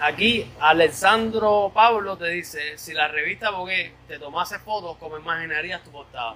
[0.00, 5.90] Aquí Alexandro Pablo te dice, si la revista Vogue te tomase fotos, ¿cómo imaginarías tu
[5.90, 6.34] portada?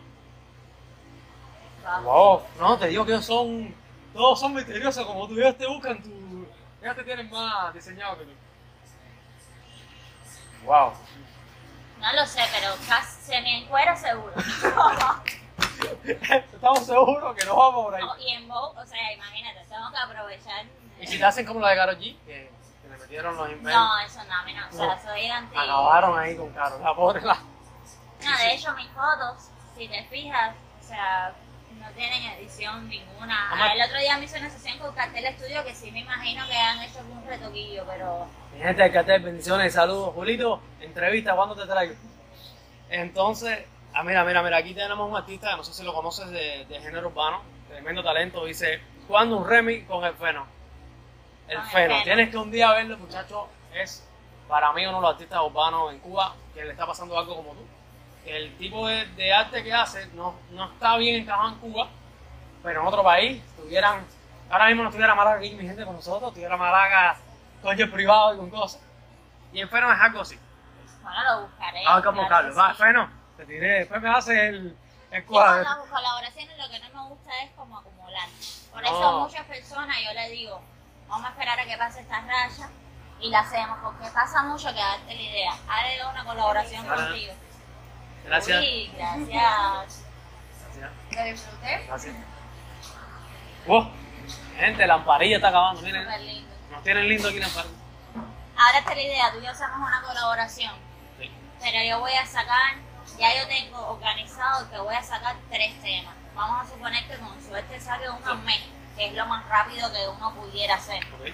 [1.83, 2.03] Wow.
[2.03, 3.75] Wow, no, te digo que son,
[4.13, 6.24] todos son misteriosos, como tú, ellos te buscan tu,
[6.85, 8.33] ellos te tienen más diseñado que tú.
[10.65, 10.93] Wow.
[12.01, 14.33] No lo sé, pero casi semi en cuero seguro.
[16.05, 18.03] Estamos seguros que no vamos por ahí.
[18.03, 20.65] No, y en Vogue, o sea, imagínate, tengo que aprovechar.
[21.01, 22.51] Y si te hacen como la de Karol G, que,
[22.83, 24.67] que le metieron los inventos, No, eso no, a mí no.
[24.69, 25.03] O sea, No.
[25.03, 25.57] soy anti.
[25.57, 27.35] acabaron ahí con Karol, la pobre la...
[27.35, 31.35] No, de hecho, mis fotos, si te fijas, o sea,
[31.81, 33.73] no tienen edición ninguna.
[33.75, 36.57] El otro día me hice una sesión con Cartel Estudio que sí me imagino que
[36.57, 38.27] han hecho algún retoquillo, pero.
[38.59, 40.15] Gente del cartel, bendiciones saludos.
[40.15, 41.95] Julito, entrevista, ¿cuándo te traigo?
[42.89, 46.65] Entonces, ah, mira, mira, mira, aquí tenemos un artista, no sé si lo conoces, de,
[46.67, 50.47] de género urbano, tremendo talento, dice, ¿cuándo un remix con el Feno?
[51.49, 54.07] El Con el Feno, tienes que un día verlo, muchacho, es
[54.49, 57.53] para mí uno de los artistas urbanos en Cuba, que le está pasando algo como
[57.53, 57.67] tú.
[58.27, 61.89] El tipo de, de arte que hace no, no está bien encajado en Cuba,
[62.63, 64.05] pero en otro país tuvieran,
[64.51, 67.17] ahora mismo no estuviera Málaga aquí, mi gente con nosotros, tuviera Málaga
[67.63, 68.81] con yo privado y con cosas.
[69.53, 70.39] Y el Feno es algo así.
[71.03, 71.83] Bueno, lo buscaré.
[71.87, 72.83] Ah, como claro Carlos, va, sí.
[72.83, 74.77] Feno, te tiré, después me haces el,
[75.11, 75.63] el Yo con cuadro.
[75.63, 78.29] las colaboraciones lo que no me gusta es como acumular.
[78.73, 80.61] Por eso muchas personas yo le digo,
[81.09, 82.69] vamos a esperar a que pase esta raya
[83.21, 85.53] y la hacemos, porque pasa mucho que darte la idea.
[85.69, 87.07] Haré una colaboración Ahora.
[87.09, 87.33] contigo.
[88.25, 88.61] Gracias.
[88.61, 89.29] Sí, gracias.
[89.29, 90.05] Gracias.
[91.13, 91.85] Lo disfruté.
[91.87, 92.15] Gracias.
[93.67, 93.91] Wow,
[94.59, 96.03] gente, la amparilla está acabando, miren.
[96.05, 96.55] Súper lindo.
[96.71, 97.75] Nos tienen lindo aquí la amparilla.
[98.57, 100.73] Ahora está la idea, tú y yo hacemos una colaboración,
[101.19, 101.31] Sí.
[101.61, 102.75] pero yo voy a sacar,
[103.19, 106.15] ya yo tengo organizado que voy a sacar tres temas.
[106.35, 108.61] Vamos a suponer que con suerte salga uno al mes,
[108.97, 111.03] que es lo más rápido que uno pudiera hacer.
[111.15, 111.33] Ok.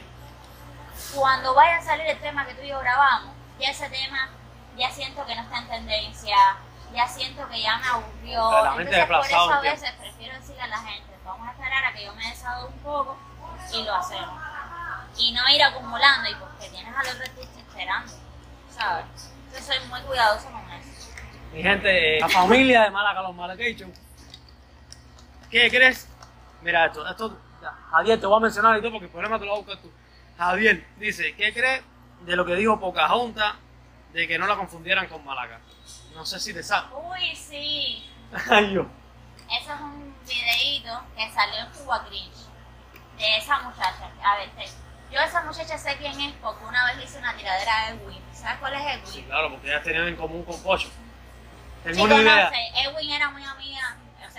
[1.14, 4.30] Cuando vaya a salir el tema que tú y yo grabamos, ya ese tema,
[4.76, 6.36] ya siento que no está en tendencia,
[6.95, 8.51] ya siento que ya me aburrió.
[8.59, 11.93] Entonces, por desplazado eso a veces prefiero decirle a la gente, vamos a esperar a
[11.93, 13.16] que yo me desahogue un poco
[13.72, 14.41] y lo hacemos.
[15.16, 18.12] Y no ir acumulando y porque tienes al otro artista esperando,
[18.70, 19.05] ¿sabes?
[19.53, 21.11] Yo soy muy cuidadoso con eso.
[21.53, 23.93] Mi gente, eh, la familia de Málaga, los Malacation.
[25.51, 26.09] ¿Qué crees?
[26.62, 29.47] Mira esto, esto, ya, Javier, te voy a mencionar y todo porque el problema te
[29.47, 29.91] lo vas a buscar tú.
[30.38, 31.82] Javier dice, ¿qué crees
[32.20, 33.55] de lo que dijo Pocahontas
[34.12, 35.59] de que no la confundieran con Málaga?
[36.15, 36.91] No sé si te sabes.
[36.93, 38.09] Uy, sí.
[38.51, 38.87] Ay, yo.
[39.51, 42.37] Eso es un videíto que salió en Cuba Cringe
[43.19, 44.11] de esa muchacha.
[44.23, 44.69] A ver, te-
[45.13, 48.21] yo esa muchacha sé quién es porque una vez hice una tiradera a Edwin.
[48.33, 49.07] ¿Sabes cuál es Edwin?
[49.13, 50.89] Sí, claro, porque ellas tenían en común con Pocho.
[51.83, 52.51] Tengo Sí, una idea.
[52.51, 52.81] conoce.
[52.89, 53.60] Edwin era muy amiga, o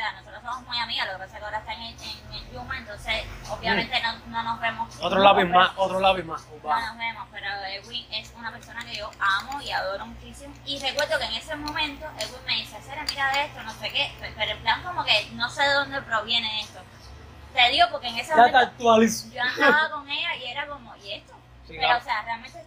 [0.01, 2.51] sea, nosotros somos muy amigas, lo que pasa es que ahora está en, en, en
[2.51, 4.95] Yuma, entonces obviamente no, no nos vemos.
[4.99, 6.45] Otro no, lápiz más, otro lápiz más.
[6.47, 6.87] No urbano.
[6.87, 10.53] nos vemos, pero Edwin es una persona que yo amo y adoro muchísimo.
[10.65, 13.91] Y recuerdo que en ese momento Edwin me dice, Sara, mira de esto, no sé
[13.91, 16.79] qué, pero en plan como que no sé de dónde proviene esto.
[17.53, 21.11] Te digo porque en ese Ya momento yo andaba con ella y era como, ¿y
[21.13, 21.33] esto?
[21.67, 21.99] Sí, pero claro.
[21.99, 22.65] o sea, realmente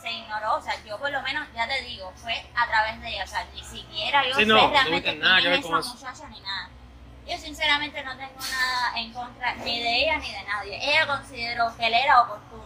[0.00, 3.08] se ignoró, o sea, yo por lo menos, ya te digo, fue a través de
[3.08, 5.50] ella, o sea, ni siquiera yo Sí, sé no, no realmente tuviste nada que es
[5.50, 6.70] ver con esa muchacha ni nada.
[7.26, 10.90] Yo sinceramente no tengo nada en contra ni de ella ni de nadie.
[10.90, 12.64] Ella consideró que le era oportuno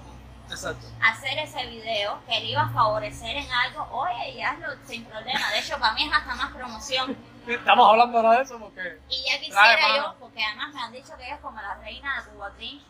[0.49, 0.87] Exacto.
[1.03, 5.51] hacer ese video, que le iba a favorecer en algo, oye, y hazlo sin problema.
[5.51, 7.17] De hecho, para mí es hasta más promoción.
[7.47, 9.01] Estamos hablando ahora de eso porque.
[9.09, 12.23] Y ya quisiera yo, porque además me han dicho que ella es como la reina
[12.23, 12.85] de Cuba Cringe.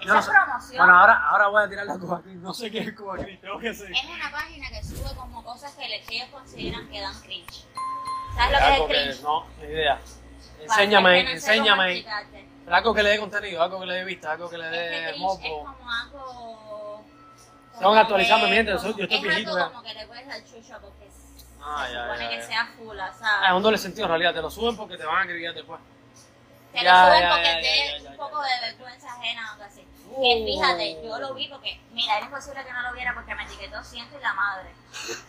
[0.00, 0.30] Yo Esa no es sé.
[0.32, 0.78] promoción.
[0.78, 2.36] Bueno, ahora, ahora voy a tirar la Cuba Cris.
[2.36, 3.90] No sé qué es Cuba Cris, tengo que ser.
[3.90, 7.64] Es una página que sube como cosas que, ellos consideran que dan cringe.
[8.36, 9.22] ¿Sabes lo que es el Algo que- cringe?
[9.22, 9.98] No, ni idea.
[9.98, 11.92] Para Enséñame, no sé enséñame.
[11.92, 12.48] explicarte.
[12.70, 14.78] Algo que le dé contenido, algo que le dé vista, algo que le Es que
[14.78, 15.64] dé cringe es morbo.
[15.64, 17.04] como algo...
[17.78, 19.68] Tengo que actualizarme, que- mi gente, yo estoy es viejito algo ya.
[19.68, 21.08] como que le puedes dar chucho porque
[21.60, 22.42] Ah, se ya, supone ya, que ya.
[22.46, 23.52] sea full, Ah, es ¿sabes?
[23.52, 25.80] un doble sentido en realidad, te lo suben porque te van a acribillar después.
[26.72, 29.86] Te Ya, lo suben ya, porque te un poco de vergüenza ajena o algo así.
[30.10, 30.22] Uh.
[30.22, 33.44] Que fíjate, yo lo vi porque, mira, era imposible que no lo viera porque me
[33.44, 34.70] etiquetó siento y la madre.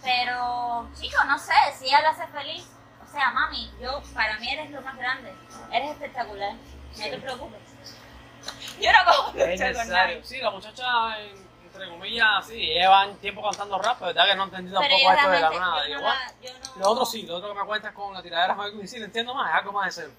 [0.04, 2.68] Pero, chico, no sé, si ella lo hace feliz,
[3.04, 5.34] o sea, mami, yo, para mí eres lo más grande.
[5.72, 6.54] Eres espectacular.
[6.54, 7.60] No te preocupes.
[8.80, 10.24] Yo no como Es necesario.
[10.24, 14.44] Sí, la muchacha, en- entre comillas, sí, llevan tiempo cantando rap, pero verdad que no
[14.46, 15.60] entendí Pero tampoco esto de la nada.
[15.88, 18.56] no la- yo no- Lo otro sí, lo otro que me cuentas con la tiradera
[18.66, 20.14] Edwin, sí, lo entiendo más, es algo más de cero.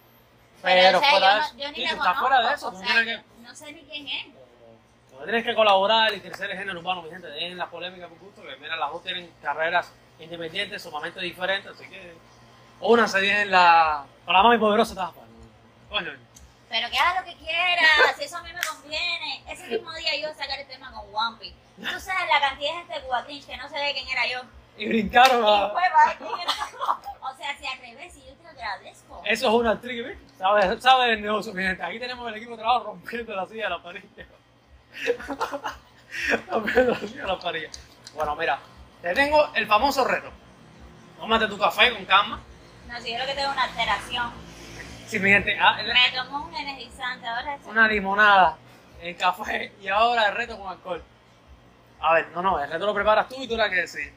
[0.63, 3.23] Pero, o sea, fuera yo, no- ni sí, conozco, fuera de eso, o sea, que...
[3.41, 4.27] no sé ni quién es.
[5.25, 7.27] Tienes que colaborar y crecer el género urbano, mi gente.
[7.29, 11.87] Dejen la polémica por gusto, que mira, las dos tienen carreras independientes, sumamente diferentes, así
[11.89, 12.15] que
[12.81, 14.05] una se viene en la.
[14.25, 15.11] Con la mami poderosa estás
[15.91, 16.13] Coño,
[16.71, 17.83] Pero que haga lo que quiera,
[18.17, 19.45] si eso a mí me conviene.
[19.49, 21.55] Ese mismo día yo sacar el tema con Wampi.
[21.77, 24.41] Tú sabes la cantidad de gente de Cubatinch que no sabía quién era yo.
[24.79, 26.53] y brincaron Y ¿quién era?
[27.23, 28.30] O sea, si al revés, y yo
[28.61, 29.23] te lo agradezco.
[29.25, 30.19] Eso es una actriz, ¿ves?
[30.39, 31.83] ¿Sabes sabe el negocio, mi gente?
[31.83, 34.27] Aquí tenemos el equipo de trabajo rompiendo la silla de la parilla.
[36.51, 37.69] rompiendo la silla de la parilla.
[38.15, 38.59] Bueno, mira,
[39.03, 40.31] te tengo el famoso reto.
[41.19, 42.41] Tómate tu café con calma.
[42.89, 44.33] No, si yo lo que tengo una alteración.
[45.07, 48.57] Sí, mi gente, ah, el- Me tomó un energizante, ahora es una limonada,
[49.03, 51.03] el café y ahora el reto con alcohol.
[52.01, 54.13] A ver, no, no, el reto lo preparas tú y tú la que decir.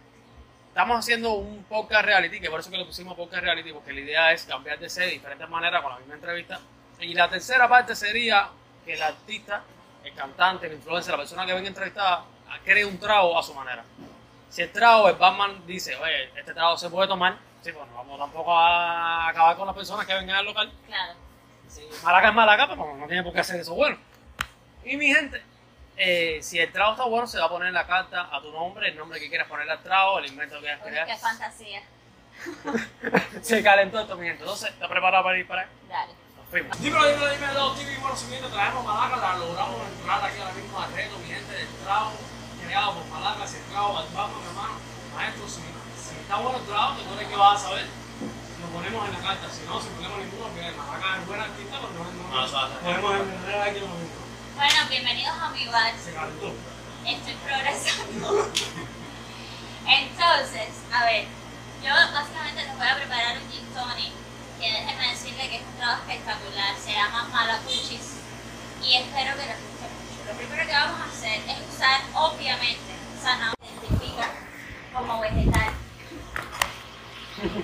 [0.74, 4.00] Estamos haciendo un podcast reality, que por eso que le pusimos podcast reality, porque la
[4.00, 6.60] idea es cambiar de sede de diferentes maneras con la misma entrevista.
[7.00, 8.50] Y la tercera parte sería
[8.84, 9.62] que el artista,
[10.04, 12.26] el cantante, el influencer, la persona que venga entrevistada,
[12.66, 13.84] cree un trago a su manera.
[14.50, 17.96] Si el trago, el barman dice, oye, este trago se puede tomar, sí, pues no
[17.96, 20.74] vamos tampoco a acabar con las personas que vengan al local.
[20.88, 21.14] Claro.
[21.68, 24.00] Sí, Malaca es Malaca, pero no tiene por qué hacer eso bueno.
[24.84, 25.40] Y mi gente,
[25.98, 28.52] eh, si el trago está bueno, se va a poner en la carta a tu
[28.52, 31.08] nombre, el nombre que quieras poner al trago, el invento que quieras crear.
[31.08, 31.84] qué fantasía.
[33.42, 34.42] Se calentó esto, mi gente.
[34.44, 35.68] Entonces, ¿estás preparado para ir para ahí?
[35.88, 36.14] Dale.
[36.36, 36.82] Nos fuimos.
[36.82, 37.98] Dímelo, dímelo, dímelo, TV.
[38.00, 41.68] Bueno, siguiente traemos Malaca, la logramos entrar aquí ahora mismo al reto, mi gente, del
[41.86, 42.12] trago
[42.66, 44.74] creado por Malaca, si el trago al vamos, mi hermano.
[45.14, 48.68] Maestro, si, si está bueno el trago, que tú eres que vas a saber, lo
[48.74, 49.46] ponemos en la carta.
[49.52, 53.02] Si no, sin problema ninguno, que Malaca es buena artista, pues no, no, No, ser.
[53.02, 54.23] podemos enredar aquí lo mismo.
[54.56, 55.94] Bueno, bienvenidos a mi bar.
[55.96, 58.52] Estoy progresando.
[59.88, 61.26] Entonces, a ver,
[61.84, 64.14] yo básicamente les voy a preparar un gin tonic
[64.60, 66.76] que déjenme decirle que es un trabajo espectacular.
[66.78, 68.20] Se llama Malacuchis
[68.84, 70.32] y espero que les guste mucho.
[70.32, 74.30] Lo primero que vamos a hacer es usar, obviamente, zanahoria identifica
[74.94, 75.74] como vegetal.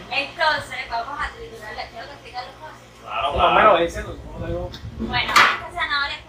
[0.10, 1.88] Entonces, vamos a triturarla.
[1.88, 2.90] Tengo que explicar cosas.
[3.02, 3.78] Claro, claro.
[3.78, 4.72] ese, ¿cómo te digo?
[5.00, 6.20] Bueno, estas zanahorias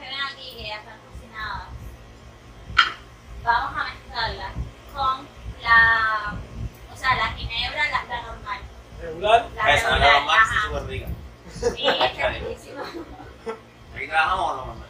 [3.44, 4.52] vamos a mezclarlas
[4.94, 5.26] con
[5.62, 6.34] la,
[6.92, 8.60] o sea, la ginebra, la, la normal.
[9.00, 9.48] Regular.
[9.54, 10.66] La Esa es regular, la más ajá.
[10.66, 11.06] súper rica.
[11.52, 12.82] Sí, esta es riquísima.
[13.96, 14.84] ¿Aquí trabajamos o no, mamá?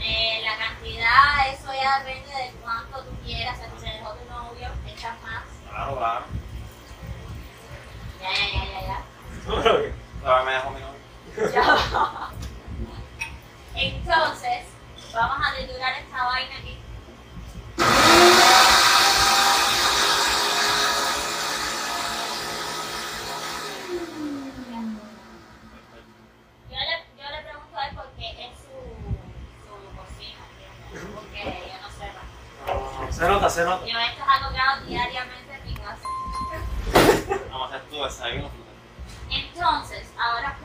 [0.00, 4.12] Eh, la cantidad, eso ya depende de cuánto tú quieras, o sea, si se dejó
[4.14, 5.42] tu novio, echas más.
[5.70, 6.24] Claro, claro.
[8.20, 9.04] Ya, ya, ya, ya, ya.
[10.22, 11.52] Todavía me dejó mi novio.
[11.52, 12.28] Ya.
[13.80, 14.66] Entonces,
[15.14, 16.78] vamos a triturar esta vaina aquí.
[26.70, 28.70] Yo le, yo le pregunto a él porque es su,
[29.62, 30.42] su cocina,
[31.14, 31.88] porque yo no
[33.06, 33.14] más.
[33.14, 33.86] Se nota, se nota.
[33.86, 36.08] Yo esto es algo que hago diariamente en mi casa.
[37.50, 38.50] Vamos a hacer tu desayuno.
[39.30, 40.56] Entonces, ahora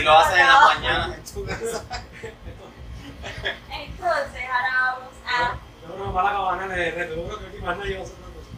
[0.00, 0.74] Así no lo haces en acordaba.
[0.74, 1.84] mañanas en tu casa.
[3.70, 5.58] Entonces, ahora vamos a.
[5.82, 7.16] Yo creo que Malaca va a ganar el reto.
[7.16, 8.48] Yo creo que aquí más nadie va a hacer otra cosa.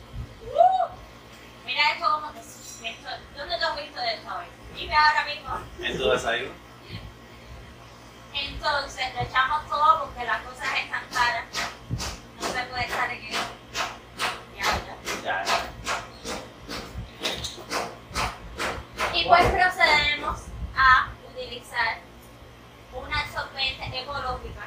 [0.47, 0.88] ¡Uh!
[1.66, 2.38] Mira esto como te.
[2.40, 4.45] Esto, ¿Dónde lo has visto de esto hoy?
[4.76, 5.59] Dime ahora mismo.
[5.80, 6.53] En tu desayuno.
[8.34, 11.45] Entonces, le echamos todo porque las cosas están caras.
[12.40, 13.43] No se puede estar en eso.
[14.57, 14.97] Ya, ya.
[15.24, 15.72] Ya, ya.
[19.14, 20.40] Y pues procedemos
[20.76, 21.99] a utilizar
[22.93, 24.66] una solvente ecológica.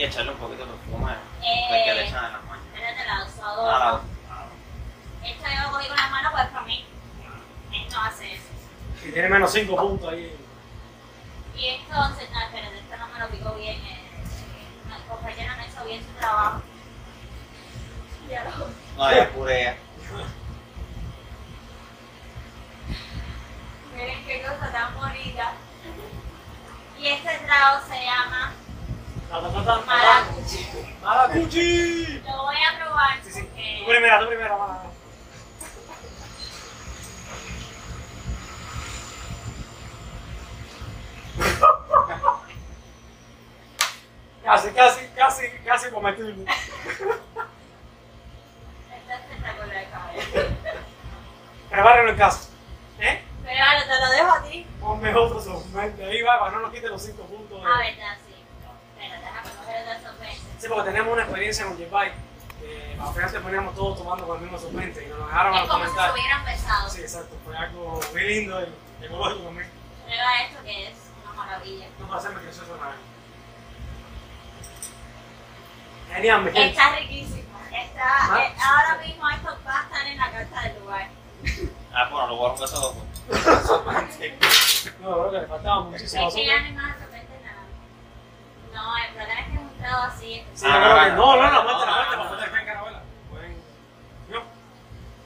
[0.00, 1.12] Y echarle un poquito de perfume.
[1.42, 2.66] Eh, Pues que le echan en las mañanas.
[2.74, 3.78] Espérate, la Ah, usadora.
[3.78, 3.90] la-
[4.30, 4.46] ah,
[5.22, 6.86] Esto yo lo cogí con las manos, pues para mí.
[7.74, 8.44] Él no hace eso.
[9.06, 10.34] Y tiene menos 5 puntos ahí.
[11.54, 13.76] Y entonces, no, espérate, esto no me lo picó bien.
[13.76, 16.62] eh, eh, el compañero no hizo bien su trabajo.
[18.30, 18.68] Ya lo.
[18.96, 19.76] No, ya purea.
[23.94, 25.52] Miren qué cosa tan bonita.
[26.98, 28.52] Y este trago se llama.
[29.30, 30.66] Maracuchi.
[31.02, 32.22] ¡Maracuchi!
[32.26, 33.48] Lo voy a probar Sí,
[33.84, 34.56] Tú primera, tú primera.
[44.44, 46.44] Casi, casi, casi, casi cometible.
[46.44, 46.54] está
[49.14, 49.84] espectacular,
[52.08, 52.48] en casa.
[52.98, 53.22] ¿Eh?
[53.44, 54.66] Te lo dejo a ti.
[54.80, 57.62] Ponme otro solvente ahí va para no nos quite los 5 puntos.
[57.62, 58.29] de- Ah, verdad, sí.
[60.70, 62.14] Porque tenemos una experiencia con J-Bike.
[63.00, 65.68] Al final te poníamos todos tomando con el mismo solvente y nos dejaron a Es
[65.70, 66.90] como si se hubieran besado.
[66.90, 67.36] Sí, exacto.
[67.44, 68.60] Fue algo muy lindo
[69.00, 69.70] y ecológico también.
[70.04, 70.94] Prueba esto que es
[71.24, 71.86] una maravilla.
[71.98, 72.92] No para hacerme que eso es una
[76.14, 76.66] Genial, mi gente.
[76.68, 77.40] Está riquísimo.
[77.72, 78.44] Está, Ah.
[78.44, 81.08] eh, ahora mismo esto va a estar en la carta del lugar.
[81.92, 83.04] Ah, bueno, lo guardo un beso loco.
[85.00, 87.62] No, creo que le faltaba muchísimo Es que ya no hay más solvente nada.
[88.72, 89.48] No, el problema es
[89.90, 90.46] trago así.
[90.54, 92.66] Sí, Ah, no, no, no, no, la muerte, la no, muerte, no, para poder en
[92.66, 93.00] caravela.
[93.30, 93.56] Pueden.
[94.28, 94.42] No.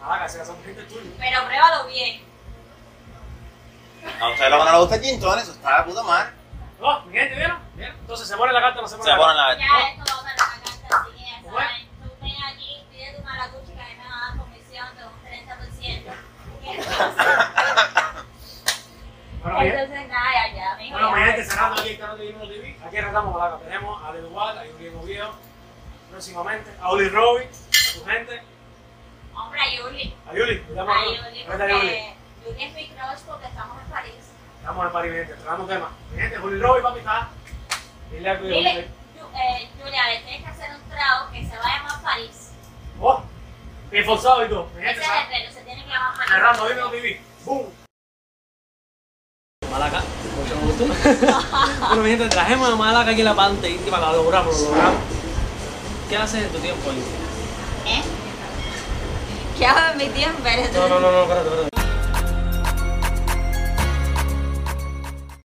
[0.01, 1.11] Nada, que sea solvente tuyo.
[1.19, 2.25] Pero pruébalo bien.
[4.21, 6.31] A ustedes lo que no les gusta el gin tonic, eso está de puta madre.
[6.81, 7.59] No, mi gente, ¿vieron?
[7.75, 7.97] ¿Vieron?
[8.01, 9.35] Entonces se pone la carta o no se pone Se la carta.
[9.35, 10.79] la Ya esto va a ser una carta así
[11.17, 11.89] que ya saben.
[12.03, 15.03] Tú ven aquí, pide tu maracuchi que a mí me va a dar comisión de
[15.05, 16.15] un 30%.
[16.65, 16.69] Y
[19.69, 20.09] entonces, mi gente.
[20.09, 22.74] nada, ya, ya, mijo, Bueno, mi gente, cerrando aquí de Dimos TV.
[22.95, 23.59] Aquí retamos Malaca.
[23.59, 25.35] Tenemos a Igual, a Julián Oviedo,
[26.13, 26.71] próximamente.
[26.81, 28.41] A Uli Roby, a su gente.
[29.35, 30.15] Hombre, a Yuli.
[30.31, 31.17] A Yuli, cuidamos a A Yuli.
[31.17, 32.15] Yuli, a Yuli.
[32.47, 34.15] Yuli es mi crush porque estamos en París.
[34.61, 35.91] Estamos en París, mi gente, entregando temas.
[36.13, 37.29] Mi gente, Juli Roby, papi, está.
[38.13, 41.65] Dile algo de Dile, eh, Julia, le tienes que hacer un trago que se va
[41.65, 42.53] a llamar París.
[43.01, 43.23] Oh,
[43.91, 44.69] bien forzado y todo.
[44.77, 46.31] Mi Ese gente, es el se tiene que llamar París.
[46.31, 47.21] cerrando Dimos TV.
[47.45, 47.84] ¡Boom!
[49.75, 50.05] Malaca,
[50.39, 50.85] mucho gusto.
[51.89, 55.01] bueno, mi gente, trajimos a Malaca aquí la parte íntima, la logramos, lo logramos.
[56.09, 57.11] ¿Qué haces en tu tiempo libre?
[57.85, 58.03] ¿Eh?
[59.59, 60.39] ¿Qué hago en mi tiempo?
[60.75, 61.94] No, no, no, no, espérate, espérate.